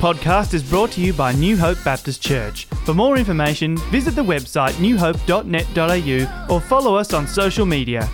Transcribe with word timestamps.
podcast 0.00 0.54
is 0.54 0.62
brought 0.62 0.90
to 0.90 1.02
you 1.02 1.12
by 1.12 1.30
New 1.30 1.58
Hope 1.58 1.76
Baptist 1.84 2.22
Church. 2.22 2.64
For 2.86 2.94
more 2.94 3.18
information, 3.18 3.76
visit 3.90 4.14
the 4.14 4.24
website 4.24 4.72
newhope.net.au 4.80 6.54
or 6.54 6.60
follow 6.62 6.94
us 6.94 7.12
on 7.12 7.26
social 7.26 7.66
media. 7.66 8.08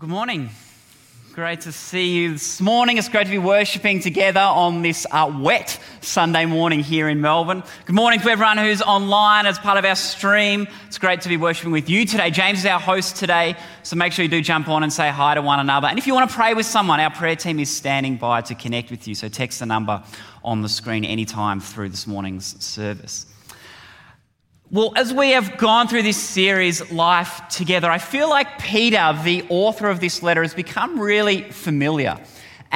Good 0.00 0.08
morning. 0.08 0.50
Great 1.36 1.60
to 1.60 1.70
see 1.70 2.14
you 2.14 2.32
this 2.32 2.62
morning. 2.62 2.96
It's 2.96 3.10
great 3.10 3.26
to 3.26 3.30
be 3.30 3.36
worshipping 3.36 4.00
together 4.00 4.40
on 4.40 4.80
this 4.80 5.06
uh, 5.10 5.30
wet 5.38 5.78
Sunday 6.06 6.46
morning 6.46 6.80
here 6.80 7.08
in 7.08 7.20
Melbourne. 7.20 7.64
Good 7.84 7.96
morning 7.96 8.20
to 8.20 8.30
everyone 8.30 8.58
who's 8.58 8.80
online 8.80 9.44
as 9.44 9.58
part 9.58 9.76
of 9.76 9.84
our 9.84 9.96
stream. 9.96 10.68
It's 10.86 10.98
great 10.98 11.20
to 11.22 11.28
be 11.28 11.36
worshipping 11.36 11.72
with 11.72 11.90
you 11.90 12.06
today. 12.06 12.30
James 12.30 12.60
is 12.60 12.66
our 12.66 12.78
host 12.78 13.16
today, 13.16 13.56
so 13.82 13.96
make 13.96 14.12
sure 14.12 14.22
you 14.22 14.28
do 14.28 14.40
jump 14.40 14.68
on 14.68 14.84
and 14.84 14.92
say 14.92 15.10
hi 15.10 15.34
to 15.34 15.42
one 15.42 15.58
another. 15.58 15.88
And 15.88 15.98
if 15.98 16.06
you 16.06 16.14
want 16.14 16.30
to 16.30 16.36
pray 16.36 16.54
with 16.54 16.64
someone, 16.64 17.00
our 17.00 17.10
prayer 17.10 17.34
team 17.34 17.58
is 17.58 17.74
standing 17.74 18.16
by 18.16 18.40
to 18.42 18.54
connect 18.54 18.90
with 18.90 19.08
you. 19.08 19.16
So 19.16 19.28
text 19.28 19.58
the 19.58 19.66
number 19.66 20.02
on 20.44 20.62
the 20.62 20.68
screen 20.68 21.04
anytime 21.04 21.58
through 21.58 21.88
this 21.88 22.06
morning's 22.06 22.64
service. 22.64 23.26
Well, 24.70 24.92
as 24.96 25.12
we 25.12 25.30
have 25.30 25.58
gone 25.58 25.86
through 25.86 26.02
this 26.02 26.16
series, 26.16 26.90
Life 26.90 27.40
Together, 27.48 27.90
I 27.90 27.98
feel 27.98 28.28
like 28.28 28.58
Peter, 28.60 29.16
the 29.22 29.44
author 29.48 29.88
of 29.88 30.00
this 30.00 30.22
letter, 30.22 30.42
has 30.42 30.54
become 30.54 30.98
really 30.98 31.42
familiar. 31.42 32.18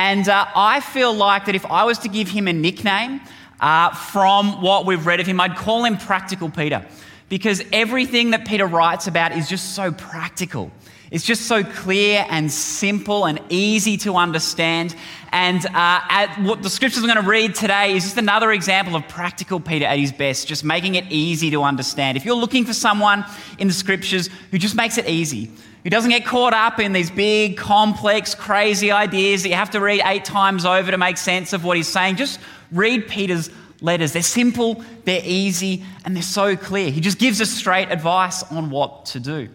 And 0.02 0.30
uh, 0.30 0.46
I 0.56 0.80
feel 0.80 1.12
like 1.12 1.44
that 1.44 1.54
if 1.54 1.66
I 1.66 1.84
was 1.84 1.98
to 1.98 2.08
give 2.08 2.26
him 2.26 2.48
a 2.48 2.54
nickname 2.54 3.20
uh, 3.60 3.90
from 3.90 4.62
what 4.62 4.86
we've 4.86 5.04
read 5.04 5.20
of 5.20 5.26
him, 5.26 5.38
I'd 5.38 5.56
call 5.56 5.84
him 5.84 5.98
Practical 5.98 6.48
Peter. 6.48 6.86
Because 7.28 7.62
everything 7.70 8.30
that 8.30 8.46
Peter 8.46 8.66
writes 8.66 9.08
about 9.08 9.32
is 9.32 9.46
just 9.46 9.74
so 9.74 9.92
practical. 9.92 10.72
It's 11.10 11.26
just 11.26 11.42
so 11.42 11.62
clear 11.62 12.24
and 12.30 12.50
simple 12.50 13.26
and 13.26 13.42
easy 13.50 13.98
to 13.98 14.14
understand. 14.16 14.96
And 15.32 15.66
uh, 15.66 16.28
what 16.44 16.62
the 16.62 16.70
scriptures 16.70 17.02
I'm 17.02 17.10
going 17.10 17.22
to 17.22 17.30
read 17.30 17.54
today 17.54 17.94
is 17.94 18.04
just 18.04 18.16
another 18.16 18.52
example 18.52 18.96
of 18.96 19.06
practical 19.06 19.60
Peter 19.60 19.84
at 19.84 19.98
his 19.98 20.12
best, 20.12 20.48
just 20.48 20.64
making 20.64 20.94
it 20.94 21.04
easy 21.10 21.50
to 21.50 21.62
understand. 21.62 22.16
If 22.16 22.24
you're 22.24 22.36
looking 22.36 22.64
for 22.64 22.72
someone 22.72 23.22
in 23.58 23.68
the 23.68 23.74
scriptures 23.74 24.30
who 24.50 24.56
just 24.56 24.76
makes 24.76 24.96
it 24.96 25.06
easy, 25.06 25.50
who 25.82 25.90
doesn't 25.90 26.10
get 26.10 26.24
caught 26.24 26.52
up 26.52 26.78
in 26.78 26.92
these 26.92 27.10
big, 27.10 27.56
complex, 27.56 28.34
crazy 28.34 28.92
ideas 28.92 29.42
that 29.42 29.48
you 29.48 29.54
have 29.54 29.70
to 29.70 29.80
read 29.80 30.02
eight 30.04 30.24
times 30.24 30.64
over 30.64 30.90
to 30.90 30.98
make 30.98 31.16
sense 31.16 31.52
of 31.52 31.64
what 31.64 31.76
he's 31.76 31.88
saying, 31.88 32.16
just 32.16 32.40
read 32.70 33.08
Peter's 33.08 33.50
letters. 33.80 34.12
They're 34.12 34.22
simple, 34.22 34.84
they're 35.04 35.22
easy, 35.24 35.84
and 36.04 36.14
they're 36.14 36.22
so 36.22 36.56
clear. 36.56 36.90
He 36.90 37.00
just 37.00 37.18
gives 37.18 37.40
us 37.40 37.50
straight 37.50 37.90
advice 37.90 38.42
on 38.44 38.70
what 38.70 39.06
to 39.06 39.20
do. 39.20 39.48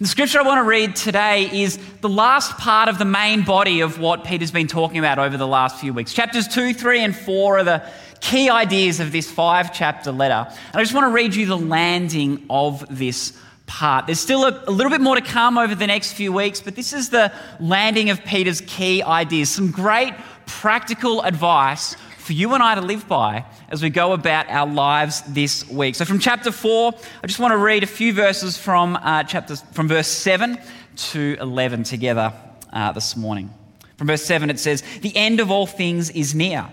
The 0.00 0.08
scripture 0.08 0.40
I 0.40 0.42
want 0.42 0.58
to 0.58 0.68
read 0.68 0.96
today 0.96 1.50
is 1.52 1.78
the 2.00 2.08
last 2.08 2.56
part 2.56 2.88
of 2.88 2.98
the 2.98 3.04
main 3.04 3.44
body 3.44 3.80
of 3.80 3.98
what 3.98 4.24
Peter's 4.24 4.50
been 4.50 4.66
talking 4.66 4.98
about 4.98 5.18
over 5.18 5.36
the 5.36 5.46
last 5.46 5.78
few 5.78 5.92
weeks. 5.92 6.12
Chapters 6.12 6.48
2, 6.48 6.74
3, 6.74 7.04
and 7.04 7.16
4 7.16 7.58
are 7.58 7.64
the 7.64 7.82
key 8.20 8.48
ideas 8.48 9.00
of 9.00 9.12
this 9.12 9.30
five 9.30 9.72
chapter 9.72 10.10
letter. 10.10 10.46
And 10.48 10.76
I 10.76 10.80
just 10.80 10.94
want 10.94 11.04
to 11.04 11.10
read 11.10 11.34
you 11.34 11.44
the 11.44 11.58
landing 11.58 12.46
of 12.48 12.84
this 12.88 13.38
part. 13.66 14.06
There's 14.06 14.20
still 14.20 14.44
a, 14.44 14.64
a, 14.66 14.70
little 14.70 14.90
bit 14.90 15.00
more 15.00 15.14
to 15.14 15.22
come 15.22 15.58
over 15.58 15.74
the 15.74 15.86
next 15.86 16.12
few 16.12 16.32
weeks, 16.32 16.60
but 16.60 16.76
this 16.76 16.92
is 16.92 17.10
the 17.10 17.32
landing 17.60 18.10
of 18.10 18.24
Peter's 18.24 18.60
key 18.62 19.02
ideas. 19.02 19.50
Some 19.50 19.70
great 19.70 20.14
practical 20.46 21.22
advice 21.22 21.96
for 22.18 22.32
you 22.32 22.54
and 22.54 22.62
I 22.62 22.74
to 22.76 22.80
live 22.80 23.08
by 23.08 23.44
as 23.68 23.82
we 23.82 23.90
go 23.90 24.12
about 24.12 24.48
our 24.48 24.66
lives 24.66 25.22
this 25.22 25.68
week. 25.68 25.94
So, 25.96 26.04
from 26.04 26.18
chapter 26.18 26.52
4, 26.52 26.92
I 27.22 27.26
just 27.26 27.40
want 27.40 27.52
to 27.52 27.58
read 27.58 27.82
a 27.82 27.86
few 27.86 28.12
verses 28.12 28.56
from, 28.56 28.96
uh, 28.96 29.24
chapters, 29.24 29.62
from 29.72 29.88
verse 29.88 30.08
7 30.08 30.58
to 30.96 31.36
11 31.40 31.82
together 31.84 32.32
uh, 32.72 32.92
this 32.92 33.16
morning. 33.16 33.50
From 33.96 34.06
verse 34.06 34.22
7, 34.24 34.50
it 34.50 34.58
says, 34.58 34.82
The 35.00 35.16
end 35.16 35.40
of 35.40 35.50
all 35.50 35.66
things 35.66 36.10
is 36.10 36.34
near. 36.34 36.68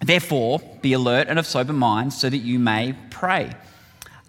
Therefore, 0.00 0.60
be 0.80 0.94
alert 0.94 1.28
and 1.28 1.38
of 1.38 1.46
sober 1.46 1.72
mind 1.72 2.12
so 2.12 2.28
that 2.28 2.38
you 2.38 2.58
may 2.58 2.94
pray. 3.10 3.52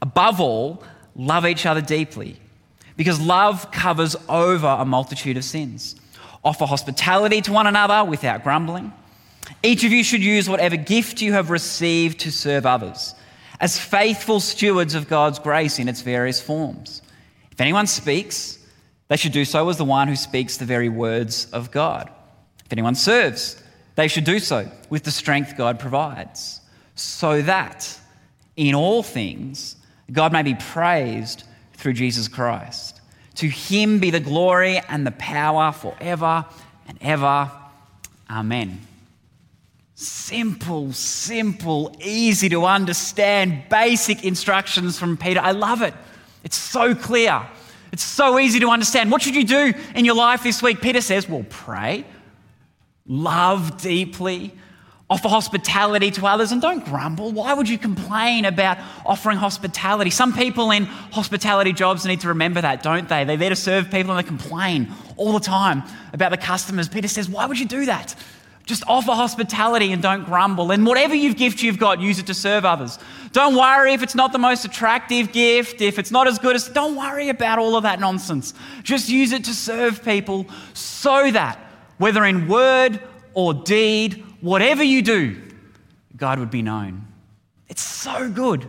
Above 0.02 0.40
all, 0.40 0.84
love 1.16 1.46
each 1.46 1.66
other 1.66 1.81
deeply, 1.81 2.38
because 2.97 3.19
love 3.19 3.72
covers 3.72 4.16
over 4.29 4.68
a 4.68 4.85
multitude 4.85 5.38
of 5.38 5.44
sins. 5.44 5.96
Offer 6.44 6.66
hospitality 6.66 7.41
to 7.41 7.53
one 7.53 7.68
another 7.68 8.03
without 8.03 8.44
grumbling. 8.44 8.91
Each 9.62 9.84
of 9.84 9.91
you 9.91 10.03
should 10.03 10.24
use 10.24 10.50
whatever 10.50 10.75
gift 10.75 11.22
you 11.22 11.34
have 11.34 11.50
received 11.50 12.19
to 12.22 12.31
serve 12.31 12.66
others 12.66 13.16
as 13.59 13.79
faithful 13.79 14.40
stewards 14.40 14.94
of 14.94 15.07
God's 15.07 15.40
grace 15.40 15.79
in 15.79 15.88
its 15.88 16.01
various 16.01 16.41
forms. 16.41 17.01
If 17.51 17.62
anyone 17.62 17.88
speaks, 17.88 18.59
they 19.07 19.16
should 19.16 19.31
do 19.31 19.45
so 19.45 19.69
as 19.69 19.78
the 19.78 19.85
one 19.85 20.07
who 20.07 20.16
speaks 20.16 20.57
the 20.57 20.66
very 20.66 20.90
words 20.90 21.47
of 21.53 21.72
God. 21.72 22.09
If 22.66 22.74
anyone 22.74 22.95
serves, 22.95 23.62
they 23.95 24.07
should 24.07 24.24
do 24.25 24.40
so 24.40 24.69
with 24.90 25.03
the 25.03 25.12
strength 25.12 25.56
God 25.56 25.80
provides, 25.80 26.62
so 26.95 27.41
that 27.44 28.00
in 28.56 28.75
all 28.75 29.03
things 29.03 29.78
God 30.13 30.31
may 30.31 30.44
be 30.44 30.56
praised 30.56 31.44
through 31.74 31.94
Jesus 31.94 32.28
Christ. 32.28 33.01
To 33.35 33.47
him 33.47 34.00
be 34.00 34.12
the 34.12 34.19
glory 34.19 34.79
and 34.88 35.06
the 35.06 35.12
power 35.12 35.72
forever 35.72 36.46
and 36.88 36.97
ever. 37.01 37.51
Amen. 38.29 38.79
Simple, 39.96 40.94
simple, 40.94 41.96
easy 42.01 42.50
to 42.50 42.66
understand, 42.66 43.63
basic 43.69 44.24
instructions 44.24 44.97
from 45.00 45.18
Peter. 45.18 45.40
I 45.40 45.51
love 45.51 45.81
it. 45.81 45.94
It's 46.44 46.57
so 46.57 46.94
clear. 46.94 47.41
It's 47.91 48.03
so 48.03 48.40
easy 48.40 48.59
to 48.59 48.69
understand. 48.69 49.12
What 49.12 49.22
should 49.22 49.35
you 49.35 49.44
do 49.44 49.74
in 49.95 50.03
your 50.03 50.16
life 50.16 50.44
this 50.44 50.62
week? 50.62 50.81
Peter 50.81 51.00
says, 51.00 51.30
well, 51.30 51.45
pray, 51.50 52.06
love 53.07 53.81
deeply, 53.81 54.51
offer 55.09 55.28
hospitality 55.28 56.09
to 56.12 56.25
others, 56.25 56.52
and 56.52 56.62
don't 56.62 56.84
grumble. 56.86 57.31
Why 57.31 57.53
would 57.53 57.69
you 57.69 57.78
complain 57.78 58.46
about 58.46 58.78
offering 59.06 59.38
hospitality? 59.38 60.09
Some 60.09 60.34
people 60.34 60.72
in 60.72 60.86
hospitality 60.86 61.74
jobs 61.74 62.06
need 62.06 62.22
to 62.22 62.30
remember 62.30 62.62
that, 62.62 62.81
don't 62.81 63.08
they? 63.08 63.24
They're 63.24 63.38
there 63.38 63.50
to 63.50 63.56
serve 63.56 63.92
people 63.92 64.16
and 64.16 64.24
they 64.24 64.28
complain 64.28 64.92
all 65.18 65.34
the 65.34 65.40
time 65.40 65.84
about 66.13 66.31
the 66.31 66.38
customers. 66.38 66.88
Peter 66.88 67.08
says, 67.08 67.30
why 67.30 67.46
would 67.46 67.59
you 67.59 67.68
do 67.68 67.86
that? 67.86 68.16
Just 68.66 68.84
offer 68.88 69.12
hospitality 69.12 69.92
and 69.92 70.02
don't 70.02 70.24
grumble. 70.24 70.72
And 70.72 70.86
whatever 70.88 71.13
you've 71.13 71.36
gift 71.36 71.62
you've 71.62 71.78
got, 71.78 72.00
use 72.00 72.18
it 72.18 72.28
to 72.28 72.34
serve 72.34 72.63
others. 72.63 72.97
Don't 73.34 73.56
worry 73.56 73.94
if 73.94 74.02
it's 74.02 74.16
not 74.16 74.31
the 74.31 74.40
most 74.40 74.63
attractive 74.63 75.34
gift, 75.34 75.81
if 75.81 76.00
it's 76.00 76.12
not 76.12 76.28
as 76.28 76.40
good 76.40 76.56
as, 76.56 76.69
don't 76.69 76.96
worry 76.96 77.28
about 77.28 77.59
all 77.59 77.75
of 77.75 77.84
that 77.84 78.00
nonsense. 78.00 78.53
Just 78.81 79.09
use 79.09 79.34
it 79.34 79.44
to 79.44 79.53
serve 79.53 80.02
people 80.02 80.47
so 80.74 81.30
that, 81.31 81.59
whether 81.97 82.24
in 82.24 82.47
word 82.47 83.02
or 83.34 83.53
deed, 83.53 84.24
whatever 84.44 84.84
you 84.84 85.02
do, 85.02 85.42
God 86.18 86.38
would 86.38 86.52
be 86.52 86.62
known. 86.62 87.08
It's 87.70 87.81
so 87.81 88.30
good. 88.30 88.68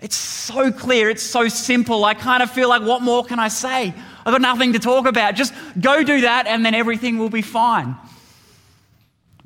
It's 0.00 0.16
so 0.16 0.70
clear. 0.70 1.10
It's 1.10 1.22
so 1.22 1.48
simple. 1.48 2.04
I 2.04 2.14
kind 2.14 2.42
of 2.42 2.50
feel 2.50 2.68
like, 2.68 2.82
what 2.82 3.02
more 3.02 3.24
can 3.24 3.38
I 3.38 3.48
say? 3.48 3.92
I've 4.24 4.32
got 4.32 4.40
nothing 4.40 4.72
to 4.72 4.78
talk 4.78 5.06
about. 5.06 5.34
Just 5.34 5.52
go 5.78 6.04
do 6.04 6.22
that 6.22 6.46
and 6.46 6.64
then 6.64 6.74
everything 6.74 7.18
will 7.18 7.28
be 7.28 7.42
fine. 7.42 7.96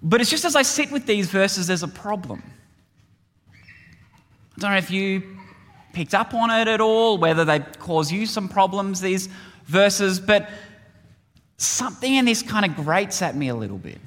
But 0.02 0.20
it's 0.20 0.30
just 0.30 0.44
as 0.44 0.54
I 0.54 0.62
sit 0.62 0.92
with 0.92 1.06
these 1.06 1.28
verses, 1.28 1.66
there's 1.66 1.82
a 1.82 1.88
problem. 1.88 2.42
I 4.56 4.60
don't 4.60 4.70
know 4.70 4.76
if 4.76 4.90
you 4.90 5.22
picked 5.94 6.14
up 6.14 6.34
on 6.34 6.50
it 6.50 6.68
at 6.68 6.82
all, 6.82 7.16
whether 7.16 7.44
they 7.44 7.60
cause 7.78 8.12
you 8.12 8.26
some 8.26 8.48
problems, 8.48 9.00
these 9.00 9.28
verses, 9.64 10.20
but 10.20 10.50
something 11.56 12.14
in 12.14 12.26
this 12.26 12.42
kind 12.42 12.66
of 12.66 12.76
grates 12.76 13.22
at 13.22 13.34
me 13.34 13.48
a 13.48 13.54
little 13.54 13.78
bit. 13.78 13.98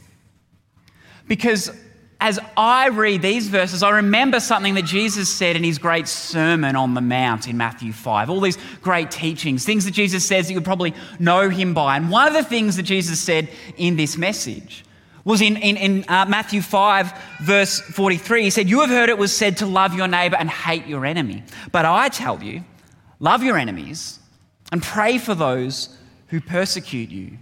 Because 1.27 1.71
as 2.19 2.39
I 2.55 2.87
read 2.89 3.21
these 3.21 3.47
verses, 3.47 3.83
I 3.83 3.91
remember 3.91 4.39
something 4.39 4.73
that 4.73 4.85
Jesus 4.85 5.29
said 5.29 5.55
in 5.55 5.63
his 5.63 5.77
great 5.77 6.07
Sermon 6.07 6.75
on 6.75 6.93
the 6.93 7.01
Mount 7.01 7.47
in 7.47 7.57
Matthew 7.57 7.93
5. 7.93 8.29
All 8.29 8.41
these 8.41 8.57
great 8.81 9.11
teachings, 9.11 9.65
things 9.65 9.85
that 9.85 9.91
Jesus 9.91 10.25
says 10.25 10.47
that 10.47 10.53
you 10.53 10.61
probably 10.61 10.95
know 11.19 11.49
him 11.49 11.73
by. 11.73 11.95
And 11.95 12.09
one 12.09 12.27
of 12.27 12.33
the 12.33 12.43
things 12.43 12.75
that 12.77 12.83
Jesus 12.83 13.19
said 13.19 13.49
in 13.77 13.97
this 13.97 14.17
message 14.17 14.83
was 15.25 15.41
in, 15.41 15.57
in, 15.57 15.77
in 15.77 16.05
uh, 16.07 16.25
Matthew 16.27 16.61
5, 16.61 17.13
verse 17.41 17.81
43. 17.81 18.43
He 18.43 18.49
said, 18.49 18.67
You 18.67 18.79
have 18.81 18.89
heard 18.89 19.09
it 19.09 19.17
was 19.17 19.35
said 19.35 19.57
to 19.57 19.67
love 19.67 19.93
your 19.93 20.07
neighbor 20.07 20.37
and 20.37 20.49
hate 20.49 20.87
your 20.87 21.05
enemy. 21.05 21.43
But 21.71 21.85
I 21.85 22.09
tell 22.09 22.41
you, 22.41 22.63
love 23.19 23.43
your 23.43 23.57
enemies 23.57 24.19
and 24.71 24.81
pray 24.81 25.17
for 25.19 25.35
those 25.35 25.95
who 26.27 26.41
persecute 26.41 27.09
you. 27.09 27.37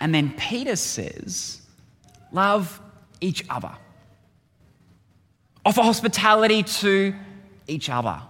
And 0.00 0.14
then 0.14 0.32
Peter 0.32 0.76
says, 0.76 1.60
Love 2.32 2.80
each 3.22 3.44
other. 3.48 3.72
Offer 5.64 5.82
hospitality 5.82 6.62
to 6.64 7.14
each 7.66 7.88
other. 7.88 8.20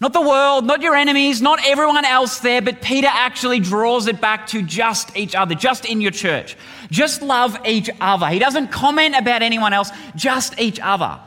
Not 0.00 0.12
the 0.12 0.20
world, 0.20 0.66
not 0.66 0.82
your 0.82 0.96
enemies, 0.96 1.40
not 1.40 1.60
everyone 1.64 2.04
else 2.04 2.40
there, 2.40 2.60
but 2.60 2.82
Peter 2.82 3.08
actually 3.08 3.60
draws 3.60 4.08
it 4.08 4.20
back 4.20 4.48
to 4.48 4.60
just 4.60 5.16
each 5.16 5.36
other, 5.36 5.54
just 5.54 5.84
in 5.84 6.00
your 6.00 6.10
church. 6.10 6.56
Just 6.90 7.22
love 7.22 7.56
each 7.64 7.88
other. 8.00 8.26
He 8.28 8.40
doesn't 8.40 8.72
comment 8.72 9.14
about 9.16 9.42
anyone 9.42 9.72
else, 9.72 9.90
just 10.16 10.58
each 10.58 10.80
other. 10.80 11.20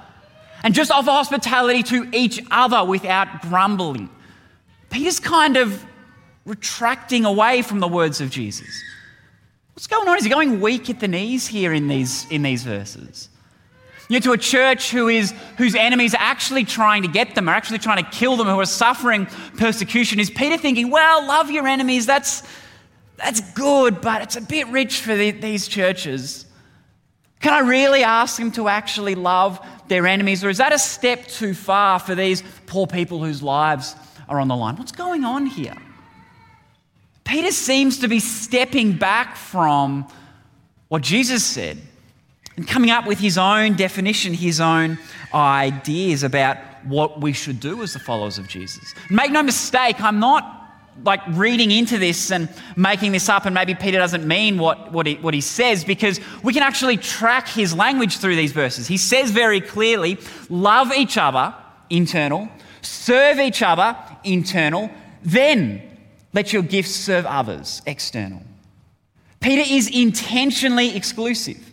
and 0.63 0.73
just 0.73 0.91
offer 0.91 1.11
hospitality 1.11 1.83
to 1.83 2.09
each 2.11 2.41
other 2.51 2.83
without 2.83 3.41
grumbling. 3.43 4.09
Peter's 4.89 5.19
kind 5.19 5.55
of 5.55 5.85
retracting 6.45 7.25
away 7.25 7.61
from 7.61 7.79
the 7.79 7.87
words 7.87 8.21
of 8.21 8.31
Jesus. 8.31 8.67
What's 9.77 9.85
going 9.85 10.07
on? 10.07 10.18
Is 10.18 10.24
he 10.24 10.29
going 10.31 10.59
weak 10.59 10.89
at 10.89 11.00
the 11.00 11.07
knees 11.07 11.45
here 11.45 11.71
in 11.71 11.88
these, 11.88 12.25
in 12.31 12.41
these 12.41 12.63
verses? 12.63 13.29
You 14.09 14.15
know, 14.15 14.21
to 14.21 14.31
a 14.31 14.38
church 14.39 14.89
who 14.89 15.07
is, 15.07 15.35
whose 15.59 15.75
enemies 15.75 16.15
are 16.15 16.19
actually 16.19 16.63
trying 16.63 17.03
to 17.03 17.07
get 17.07 17.35
them, 17.35 17.47
are 17.47 17.53
actually 17.53 17.77
trying 17.77 18.03
to 18.03 18.09
kill 18.09 18.38
them, 18.38 18.47
who 18.47 18.59
are 18.59 18.65
suffering 18.65 19.27
persecution, 19.56 20.19
is 20.19 20.31
Peter 20.31 20.57
thinking, 20.57 20.89
well, 20.89 21.27
love 21.27 21.51
your 21.51 21.68
enemies, 21.68 22.07
that's, 22.07 22.41
that's 23.18 23.39
good, 23.51 24.01
but 24.01 24.24
it's 24.24 24.35
a 24.35 24.41
bit 24.41 24.65
rich 24.69 25.01
for 25.01 25.15
the, 25.15 25.29
these 25.29 25.68
churches. 25.68 26.47
Can 27.39 27.53
I 27.53 27.59
really 27.59 28.01
ask 28.01 28.39
them 28.39 28.51
to 28.53 28.69
actually 28.69 29.13
love 29.13 29.63
their 29.89 30.07
enemies, 30.07 30.44
or 30.44 30.50
is 30.50 30.57
that 30.57 30.73
a 30.73 30.80
step 30.80 31.27
too 31.27 31.53
far 31.53 32.00
for 32.00 32.15
these 32.15 32.41
poor 32.65 32.88
people 32.88 33.23
whose 33.23 33.44
lives 33.44 33.95
are 34.27 34.39
on 34.39 34.47
the 34.47 34.56
line? 34.56 34.75
What's 34.75 34.91
going 34.91 35.23
on 35.23 35.45
here? 35.45 35.77
Peter 37.27 37.51
seems 37.51 38.00
to 38.00 38.07
be 38.07 38.19
stepping 38.19 38.94
back 38.94 39.35
from 39.35 40.07
what 40.88 41.01
Jesus 41.01 41.44
said 41.44 41.77
and 42.56 42.65
coming 42.65 42.89
up 42.89 43.06
with 43.06 43.19
his 43.19 43.38
own 43.38 43.75
definition, 43.75 44.33
his 44.33 44.62
own 44.62 44.97
ideas 45.33 46.24
about 46.24 46.57
what 46.85 47.19
we 47.19 47.33
should 47.33 47.59
do 47.59 47.83
as 47.83 47.94
the 47.94 48.00
followers 48.00 48.38
of 48.38 48.47
Jesus. 48.47 48.95
Make 49.09 49.31
no 49.31 49.44
mistake, 49.44 50.00
I'm 50.01 50.19
not 50.19 50.53
like 51.03 51.19
reading 51.31 51.69
into 51.69 51.97
this 51.97 52.31
and 52.31 52.50
making 52.75 53.12
this 53.12 53.27
up, 53.27 53.45
and 53.45 53.53
maybe 53.53 53.75
Peter 53.75 53.97
doesn't 53.97 54.25
mean 54.25 54.57
what, 54.57 54.91
what, 54.94 55.06
he, 55.06 55.15
what 55.15 55.33
he 55.33 55.41
says 55.41 55.83
because 55.83 56.21
we 56.44 56.53
can 56.53 56.63
actually 56.63 56.95
track 56.95 57.47
his 57.47 57.75
language 57.75 58.18
through 58.18 58.38
these 58.38 58.53
verses. 58.53 58.88
He 58.88 58.97
says 58.97 59.31
very 59.31 59.59
clearly 59.59 60.18
love 60.50 60.94
each 60.94 61.18
other, 61.18 61.53
internal, 61.89 62.47
serve 62.81 63.38
each 63.39 63.62
other, 63.62 63.97
internal, 64.23 64.89
then 65.23 65.86
let 66.33 66.53
your 66.53 66.62
gifts 66.62 66.91
serve 66.91 67.25
others, 67.25 67.81
external. 67.85 68.41
Peter 69.39 69.63
is 69.68 69.89
intentionally 69.89 70.95
exclusive. 70.95 71.71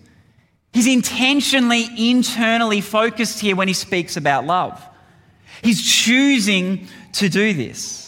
He's 0.72 0.86
intentionally 0.86 1.88
internally 1.96 2.80
focused 2.80 3.40
here 3.40 3.56
when 3.56 3.68
he 3.68 3.74
speaks 3.74 4.16
about 4.16 4.44
love. 4.44 4.82
He's 5.62 5.82
choosing 5.82 6.88
to 7.14 7.28
do 7.28 7.54
this. 7.54 8.04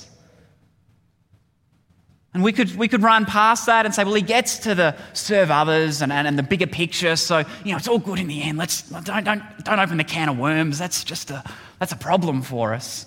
And 2.34 2.42
we 2.42 2.52
could, 2.52 2.76
we 2.76 2.86
could 2.86 3.02
run 3.02 3.24
past 3.24 3.64
that 3.64 3.86
and 3.86 3.94
say, 3.94 4.04
well, 4.04 4.12
he 4.12 4.20
gets 4.20 4.58
to 4.58 4.74
the 4.74 4.94
serve 5.14 5.50
others 5.50 6.02
and, 6.02 6.12
and, 6.12 6.28
and 6.28 6.38
the 6.38 6.42
bigger 6.42 6.66
picture. 6.66 7.16
So, 7.16 7.38
you 7.64 7.70
know, 7.70 7.78
it's 7.78 7.88
all 7.88 7.98
good 7.98 8.18
in 8.18 8.26
the 8.26 8.42
end. 8.42 8.58
Let's, 8.58 8.82
don't, 8.82 9.24
don't, 9.24 9.42
don't 9.64 9.78
open 9.78 9.96
the 9.96 10.04
can 10.04 10.28
of 10.28 10.36
worms. 10.36 10.78
That's 10.78 11.02
just 11.02 11.30
a, 11.30 11.42
that's 11.78 11.92
a 11.92 11.96
problem 11.96 12.42
for 12.42 12.74
us. 12.74 13.06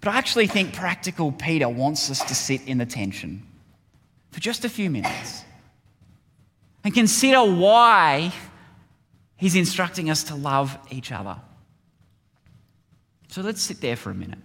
But 0.00 0.10
I 0.10 0.18
actually 0.18 0.46
think 0.46 0.74
practical 0.74 1.32
Peter 1.32 1.68
wants 1.68 2.10
us 2.10 2.22
to 2.24 2.34
sit 2.34 2.66
in 2.66 2.78
the 2.78 2.86
tension 2.86 3.42
for 4.30 4.40
just 4.40 4.64
a 4.64 4.68
few 4.68 4.90
minutes 4.90 5.42
and 6.84 6.92
consider 6.94 7.42
why 7.42 8.32
He's 9.38 9.54
instructing 9.54 10.08
us 10.08 10.24
to 10.24 10.34
love 10.34 10.78
each 10.90 11.12
other. 11.12 11.36
So 13.28 13.42
let's 13.42 13.60
sit 13.60 13.82
there 13.82 13.96
for 13.96 14.10
a 14.10 14.14
minute. 14.14 14.38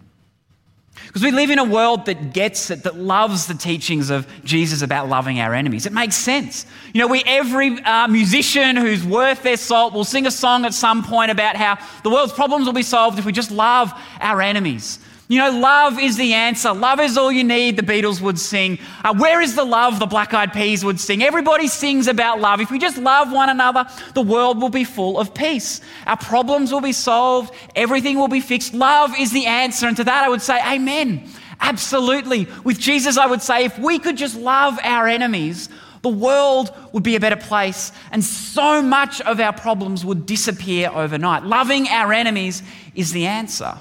Because 1.07 1.24
we 1.24 1.31
live 1.31 1.50
in 1.50 1.59
a 1.59 1.63
world 1.63 2.06
that 2.06 2.33
gets 2.33 2.69
it, 2.69 2.83
that 2.83 2.98
loves 2.98 3.48
the 3.48 3.53
teachings 3.53 4.09
of 4.09 4.27
Jesus 4.44 4.81
about 4.81 5.07
loving 5.07 5.39
our 5.39 5.53
enemies. 5.53 5.86
It 5.86 5.94
makes 5.94 6.15
sense. 6.15 6.65
You 6.94 7.00
know, 7.00 7.07
we 7.07 7.24
every 7.25 7.81
uh, 7.81 8.07
musician 8.07 8.75
who's 8.75 9.06
worth 9.06 9.44
their 9.44 9.57
salt 9.57 9.94
will 9.94 10.03
sing 10.03 10.27
a 10.27 10.31
song 10.31 10.65
at 10.65 10.74
some 10.74 11.03
point 11.03 11.31
about 11.31 11.56
how 11.56 11.77
the 12.03 12.09
world's 12.09 12.33
problems 12.33 12.65
will 12.65 12.74
be 12.74 12.83
solved 12.83 13.18
if 13.18 13.25
we 13.25 13.31
just 13.31 13.51
love 13.51 13.94
our 14.19 14.42
enemies. 14.42 15.00
You 15.31 15.37
know, 15.37 15.49
love 15.49 15.97
is 15.97 16.17
the 16.17 16.33
answer. 16.33 16.73
Love 16.73 16.99
is 16.99 17.17
all 17.17 17.31
you 17.31 17.45
need, 17.45 17.77
the 17.77 17.83
Beatles 17.83 18.19
would 18.19 18.37
sing. 18.37 18.77
Uh, 19.01 19.15
Where 19.15 19.39
is 19.39 19.55
the 19.55 19.63
love, 19.63 19.97
the 19.97 20.05
Black 20.05 20.33
Eyed 20.33 20.51
Peas 20.51 20.83
would 20.83 20.99
sing. 20.99 21.23
Everybody 21.23 21.67
sings 21.67 22.07
about 22.07 22.41
love. 22.41 22.59
If 22.59 22.69
we 22.69 22.77
just 22.77 22.97
love 22.97 23.31
one 23.31 23.47
another, 23.47 23.85
the 24.13 24.23
world 24.23 24.61
will 24.61 24.67
be 24.67 24.83
full 24.83 25.17
of 25.17 25.33
peace. 25.33 25.79
Our 26.05 26.17
problems 26.17 26.73
will 26.73 26.81
be 26.81 26.91
solved, 26.91 27.53
everything 27.77 28.19
will 28.19 28.27
be 28.27 28.41
fixed. 28.41 28.73
Love 28.73 29.17
is 29.17 29.31
the 29.31 29.45
answer. 29.45 29.87
And 29.87 29.95
to 29.95 30.03
that, 30.03 30.25
I 30.25 30.27
would 30.27 30.41
say, 30.41 30.59
Amen. 30.65 31.29
Absolutely. 31.61 32.49
With 32.65 32.77
Jesus, 32.77 33.15
I 33.15 33.25
would 33.25 33.41
say, 33.41 33.63
if 33.63 33.79
we 33.79 33.99
could 33.99 34.17
just 34.17 34.35
love 34.35 34.77
our 34.83 35.07
enemies, 35.07 35.69
the 36.01 36.09
world 36.09 36.75
would 36.91 37.03
be 37.03 37.15
a 37.15 37.21
better 37.21 37.37
place, 37.37 37.93
and 38.11 38.21
so 38.21 38.81
much 38.81 39.21
of 39.21 39.39
our 39.39 39.53
problems 39.53 40.03
would 40.03 40.25
disappear 40.25 40.91
overnight. 40.93 41.43
Loving 41.43 41.87
our 41.87 42.11
enemies 42.11 42.63
is 42.95 43.13
the 43.13 43.27
answer 43.27 43.77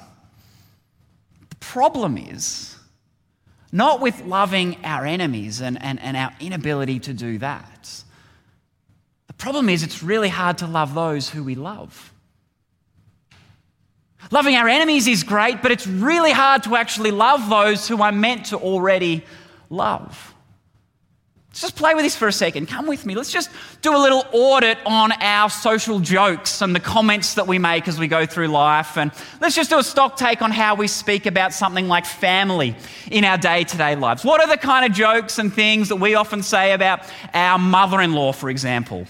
problem 1.71 2.19
is 2.19 2.77
not 3.71 4.01
with 4.01 4.25
loving 4.25 4.77
our 4.83 5.07
enemies 5.07 5.61
and, 5.61 5.81
and, 5.81 6.01
and 6.01 6.17
our 6.17 6.33
inability 6.41 6.99
to 6.99 7.13
do 7.15 7.39
that. 7.39 8.03
The 9.29 9.35
problem 9.35 9.69
is 9.69 9.85
it's 9.85 10.03
really 10.03 10.29
hard 10.29 10.59
to 10.59 10.67
love 10.67 10.95
those 10.95 11.31
who 11.31 11.45
we 11.45 11.55
love. 11.55 12.13
Loving 14.33 14.57
our 14.57 14.69
enemies 14.69 15.07
is 15.07 15.23
great, 15.23 15.63
but 15.63 15.71
it's 15.71 15.87
really 15.87 16.33
hard 16.33 16.65
to 16.65 16.75
actually 16.75 17.13
love 17.13 17.49
those 17.49 17.87
who 17.87 18.03
I'm 18.03 18.21
meant 18.21 18.47
to 18.47 18.59
already 18.59 19.25
love. 19.69 20.35
Let's 21.51 21.63
just 21.63 21.75
play 21.75 21.95
with 21.95 22.05
this 22.05 22.15
for 22.15 22.29
a 22.29 22.33
second. 22.33 22.69
Come 22.69 22.87
with 22.87 23.05
me. 23.05 23.17
Let's 23.17 23.33
just 23.33 23.51
do 23.83 23.97
a 23.97 23.99
little 23.99 24.25
audit 24.31 24.79
on 24.87 25.11
our 25.11 25.51
social 25.51 25.99
jokes 25.99 26.63
and 26.63 26.77
the 26.77 26.81
comments 26.81 27.35
that 27.35 27.49
we 27.49 27.59
make 27.59 27.89
as 27.89 27.99
we 27.99 28.07
go 28.07 28.25
through 28.25 28.47
life. 28.47 28.97
And 28.97 29.11
let's 29.41 29.57
just 29.57 29.69
do 29.69 29.81
a 29.81 29.83
stock 29.83 30.17
take 30.17 30.43
on 30.43 30.53
how 30.53 30.77
we 30.77 30.87
speak 30.87 31.27
about 31.27 31.53
something 31.53 31.89
like 31.89 32.07
family 32.07 32.77
in 33.11 33.25
our 33.25 33.37
day 33.37 33.65
to 33.65 33.77
day 33.77 33.97
lives. 33.97 34.25
What 34.25 34.41
are 34.41 34.47
the 34.47 34.59
kind 34.59 34.87
of 34.87 34.93
jokes 34.97 35.41
and 35.41 35.53
things 35.53 35.89
that 35.89 35.97
we 35.97 36.15
often 36.15 36.45
say 36.45 36.73
about 36.73 37.01
our 37.35 37.59
mother 37.59 38.01
in 38.01 38.13
law, 38.13 38.31
for 38.31 38.49
example? 38.49 39.09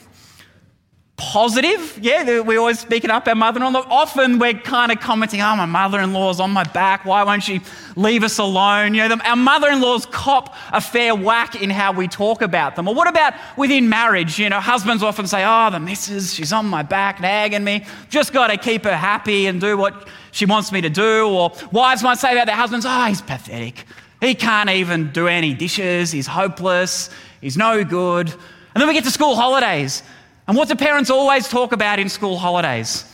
Positive. 1.20 1.98
Yeah, 2.00 2.40
we're 2.40 2.58
always 2.58 2.80
speaking 2.80 3.10
up 3.10 3.28
our 3.28 3.34
mother 3.34 3.62
in 3.62 3.72
law. 3.72 3.84
Often 3.90 4.38
we're 4.38 4.54
kind 4.54 4.90
of 4.90 5.00
commenting, 5.00 5.42
oh, 5.42 5.54
my 5.54 5.66
mother 5.66 6.00
in 6.00 6.14
law's 6.14 6.40
on 6.40 6.50
my 6.50 6.64
back. 6.64 7.04
Why 7.04 7.22
won't 7.22 7.42
she 7.42 7.60
leave 7.94 8.24
us 8.24 8.38
alone? 8.38 8.94
You 8.94 9.06
know, 9.06 9.16
our 9.24 9.36
mother 9.36 9.68
in 9.68 9.82
laws 9.82 10.06
cop 10.06 10.56
a 10.72 10.80
fair 10.80 11.14
whack 11.14 11.60
in 11.60 11.68
how 11.68 11.92
we 11.92 12.08
talk 12.08 12.40
about 12.40 12.74
them. 12.74 12.88
Or 12.88 12.94
what 12.94 13.06
about 13.06 13.34
within 13.58 13.88
marriage? 13.88 14.38
You 14.38 14.48
know, 14.48 14.60
husbands 14.60 15.02
often 15.02 15.26
say, 15.26 15.44
oh, 15.44 15.70
the 15.70 15.78
missus, 15.78 16.32
she's 16.32 16.54
on 16.54 16.66
my 16.66 16.82
back, 16.82 17.20
nagging 17.20 17.64
me. 17.64 17.84
Just 18.08 18.32
got 18.32 18.46
to 18.46 18.56
keep 18.56 18.84
her 18.84 18.96
happy 18.96 19.46
and 19.46 19.60
do 19.60 19.76
what 19.76 20.08
she 20.32 20.46
wants 20.46 20.72
me 20.72 20.80
to 20.80 20.90
do. 20.90 21.28
Or 21.28 21.52
wives 21.70 22.02
might 22.02 22.18
say 22.18 22.32
about 22.32 22.46
their 22.46 22.56
husbands, 22.56 22.86
oh, 22.88 23.04
he's 23.04 23.20
pathetic. 23.20 23.84
He 24.22 24.34
can't 24.34 24.70
even 24.70 25.12
do 25.12 25.28
any 25.28 25.52
dishes. 25.52 26.10
He's 26.12 26.26
hopeless. 26.26 27.10
He's 27.42 27.58
no 27.58 27.84
good. 27.84 28.30
And 28.72 28.80
then 28.80 28.88
we 28.88 28.94
get 28.94 29.04
to 29.04 29.10
school 29.10 29.34
holidays. 29.34 30.02
And 30.50 30.56
what 30.56 30.66
do 30.66 30.74
parents 30.74 31.10
always 31.10 31.46
talk 31.46 31.70
about 31.70 32.00
in 32.00 32.08
school 32.08 32.36
holidays? 32.36 33.04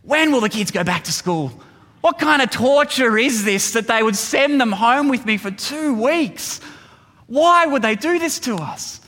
When 0.00 0.32
will 0.32 0.40
the 0.40 0.48
kids 0.48 0.70
go 0.70 0.82
back 0.82 1.04
to 1.04 1.12
school? 1.12 1.52
What 2.00 2.18
kind 2.18 2.40
of 2.40 2.48
torture 2.48 3.18
is 3.18 3.44
this 3.44 3.72
that 3.72 3.88
they 3.88 4.02
would 4.02 4.16
send 4.16 4.58
them 4.58 4.72
home 4.72 5.10
with 5.10 5.26
me 5.26 5.36
for 5.36 5.50
two 5.50 5.92
weeks? 5.92 6.62
Why 7.26 7.66
would 7.66 7.82
they 7.82 7.94
do 7.94 8.18
this 8.18 8.38
to 8.38 8.56
us? 8.56 9.02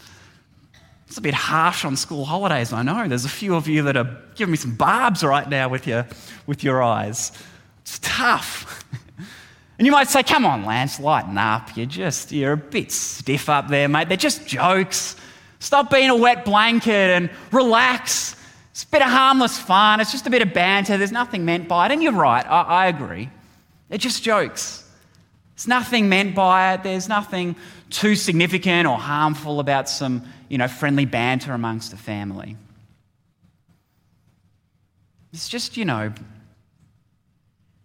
It's 1.07 1.17
a 1.17 1.23
bit 1.23 1.33
harsh 1.33 1.87
on 1.87 1.97
school 1.97 2.27
holidays, 2.27 2.71
I 2.71 2.83
know. 2.83 3.09
There's 3.09 3.25
a 3.25 3.31
few 3.31 3.55
of 3.55 3.67
you 3.67 3.85
that 3.85 3.97
are 3.97 4.15
giving 4.35 4.51
me 4.51 4.59
some 4.59 4.75
barbs 4.75 5.25
right 5.25 5.49
now 5.49 5.71
with 5.71 5.87
your, 5.87 6.07
with 6.47 6.63
your 6.63 6.83
eyes. 6.83 7.33
It's 7.81 7.99
tough. 8.03 8.85
and 9.79 9.87
you 9.87 9.91
might 9.91 10.11
say, 10.11 10.23
come 10.23 10.45
on, 10.45 10.67
Lance, 10.67 11.01
lighten 11.01 11.39
up. 11.39 11.75
You're 11.79 11.87
just, 11.87 12.31
you're 12.31 12.53
a 12.53 12.59
bit 12.59 12.93
stiff 12.93 13.49
up 13.49 13.69
there, 13.69 13.89
mate. 13.89 14.09
They're 14.09 14.19
just 14.19 14.47
jokes. 14.47 15.17
Stop 15.65 15.91
being 15.91 16.11
a 16.11 16.15
wet 16.15 16.45
blanket 16.45 16.93
and 16.93 17.31
relax. 17.51 18.37
It's 18.73 18.85
a 18.85 18.87
bit 18.89 19.01
of 19.01 19.09
harmless 19.09 19.59
fun. 19.59 19.99
It's 19.99 20.13
just 20.13 20.27
a 20.27 20.31
bit 20.31 20.43
of 20.43 20.53
banter. 20.53 20.99
There's 20.99 21.11
nothing 21.11 21.47
meant 21.47 21.69
by 21.69 21.87
it. 21.87 21.93
And 21.93 22.03
you're 22.03 22.13
right, 22.13 22.45
I, 22.47 22.61
I 22.61 22.87
agree. 22.89 23.31
They're 23.89 23.97
just 23.97 24.23
jokes. 24.23 24.87
There's 25.57 25.67
nothing 25.67 26.11
meant 26.11 26.35
by 26.35 26.75
it. 26.75 26.83
There's 26.83 27.09
nothing 27.09 27.57
too 27.89 28.15
significant 28.15 28.87
or 28.87 28.99
harmful 28.99 29.59
about 29.59 29.89
some, 29.89 30.27
you 30.51 30.59
know, 30.59 30.69
friendly 30.69 31.07
banter 31.07 31.55
amongst 31.55 31.93
the 31.93 31.97
family. 31.97 32.59
It's 35.33 35.49
just, 35.49 35.79
you 35.79 35.87
know, 35.87 36.13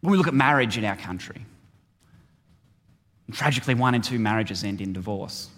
when 0.01 0.11
we 0.11 0.17
look 0.17 0.27
at 0.27 0.33
marriage 0.33 0.77
in 0.77 0.83
our 0.83 0.97
country, 0.97 1.45
tragically, 3.31 3.73
one 3.73 3.95
in 3.95 4.01
two 4.01 4.19
marriages 4.19 4.65
end 4.65 4.81
in 4.81 4.91
divorce. 4.91 5.49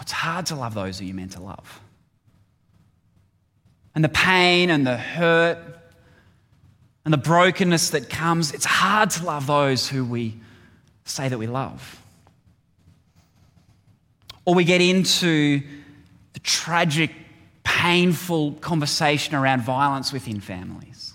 It's 0.00 0.12
hard 0.12 0.46
to 0.46 0.54
love 0.54 0.74
those 0.74 0.98
who 0.98 1.06
you're 1.06 1.16
meant 1.16 1.32
to 1.32 1.42
love. 1.42 1.80
And 3.94 4.04
the 4.04 4.08
pain 4.08 4.70
and 4.70 4.86
the 4.86 4.96
hurt 4.96 5.58
and 7.04 7.12
the 7.12 7.18
brokenness 7.18 7.90
that 7.90 8.08
comes, 8.10 8.52
it's 8.52 8.64
hard 8.64 9.10
to 9.10 9.24
love 9.24 9.46
those 9.46 9.88
who 9.88 10.04
we 10.04 10.38
say 11.04 11.28
that 11.28 11.38
we 11.38 11.46
love. 11.46 12.00
Or 14.44 14.54
we 14.54 14.64
get 14.64 14.80
into 14.80 15.62
the 16.32 16.40
tragic 16.40 17.10
painful 17.64 18.52
conversation 18.52 19.34
around 19.34 19.62
violence 19.62 20.12
within 20.12 20.40
families. 20.40 21.12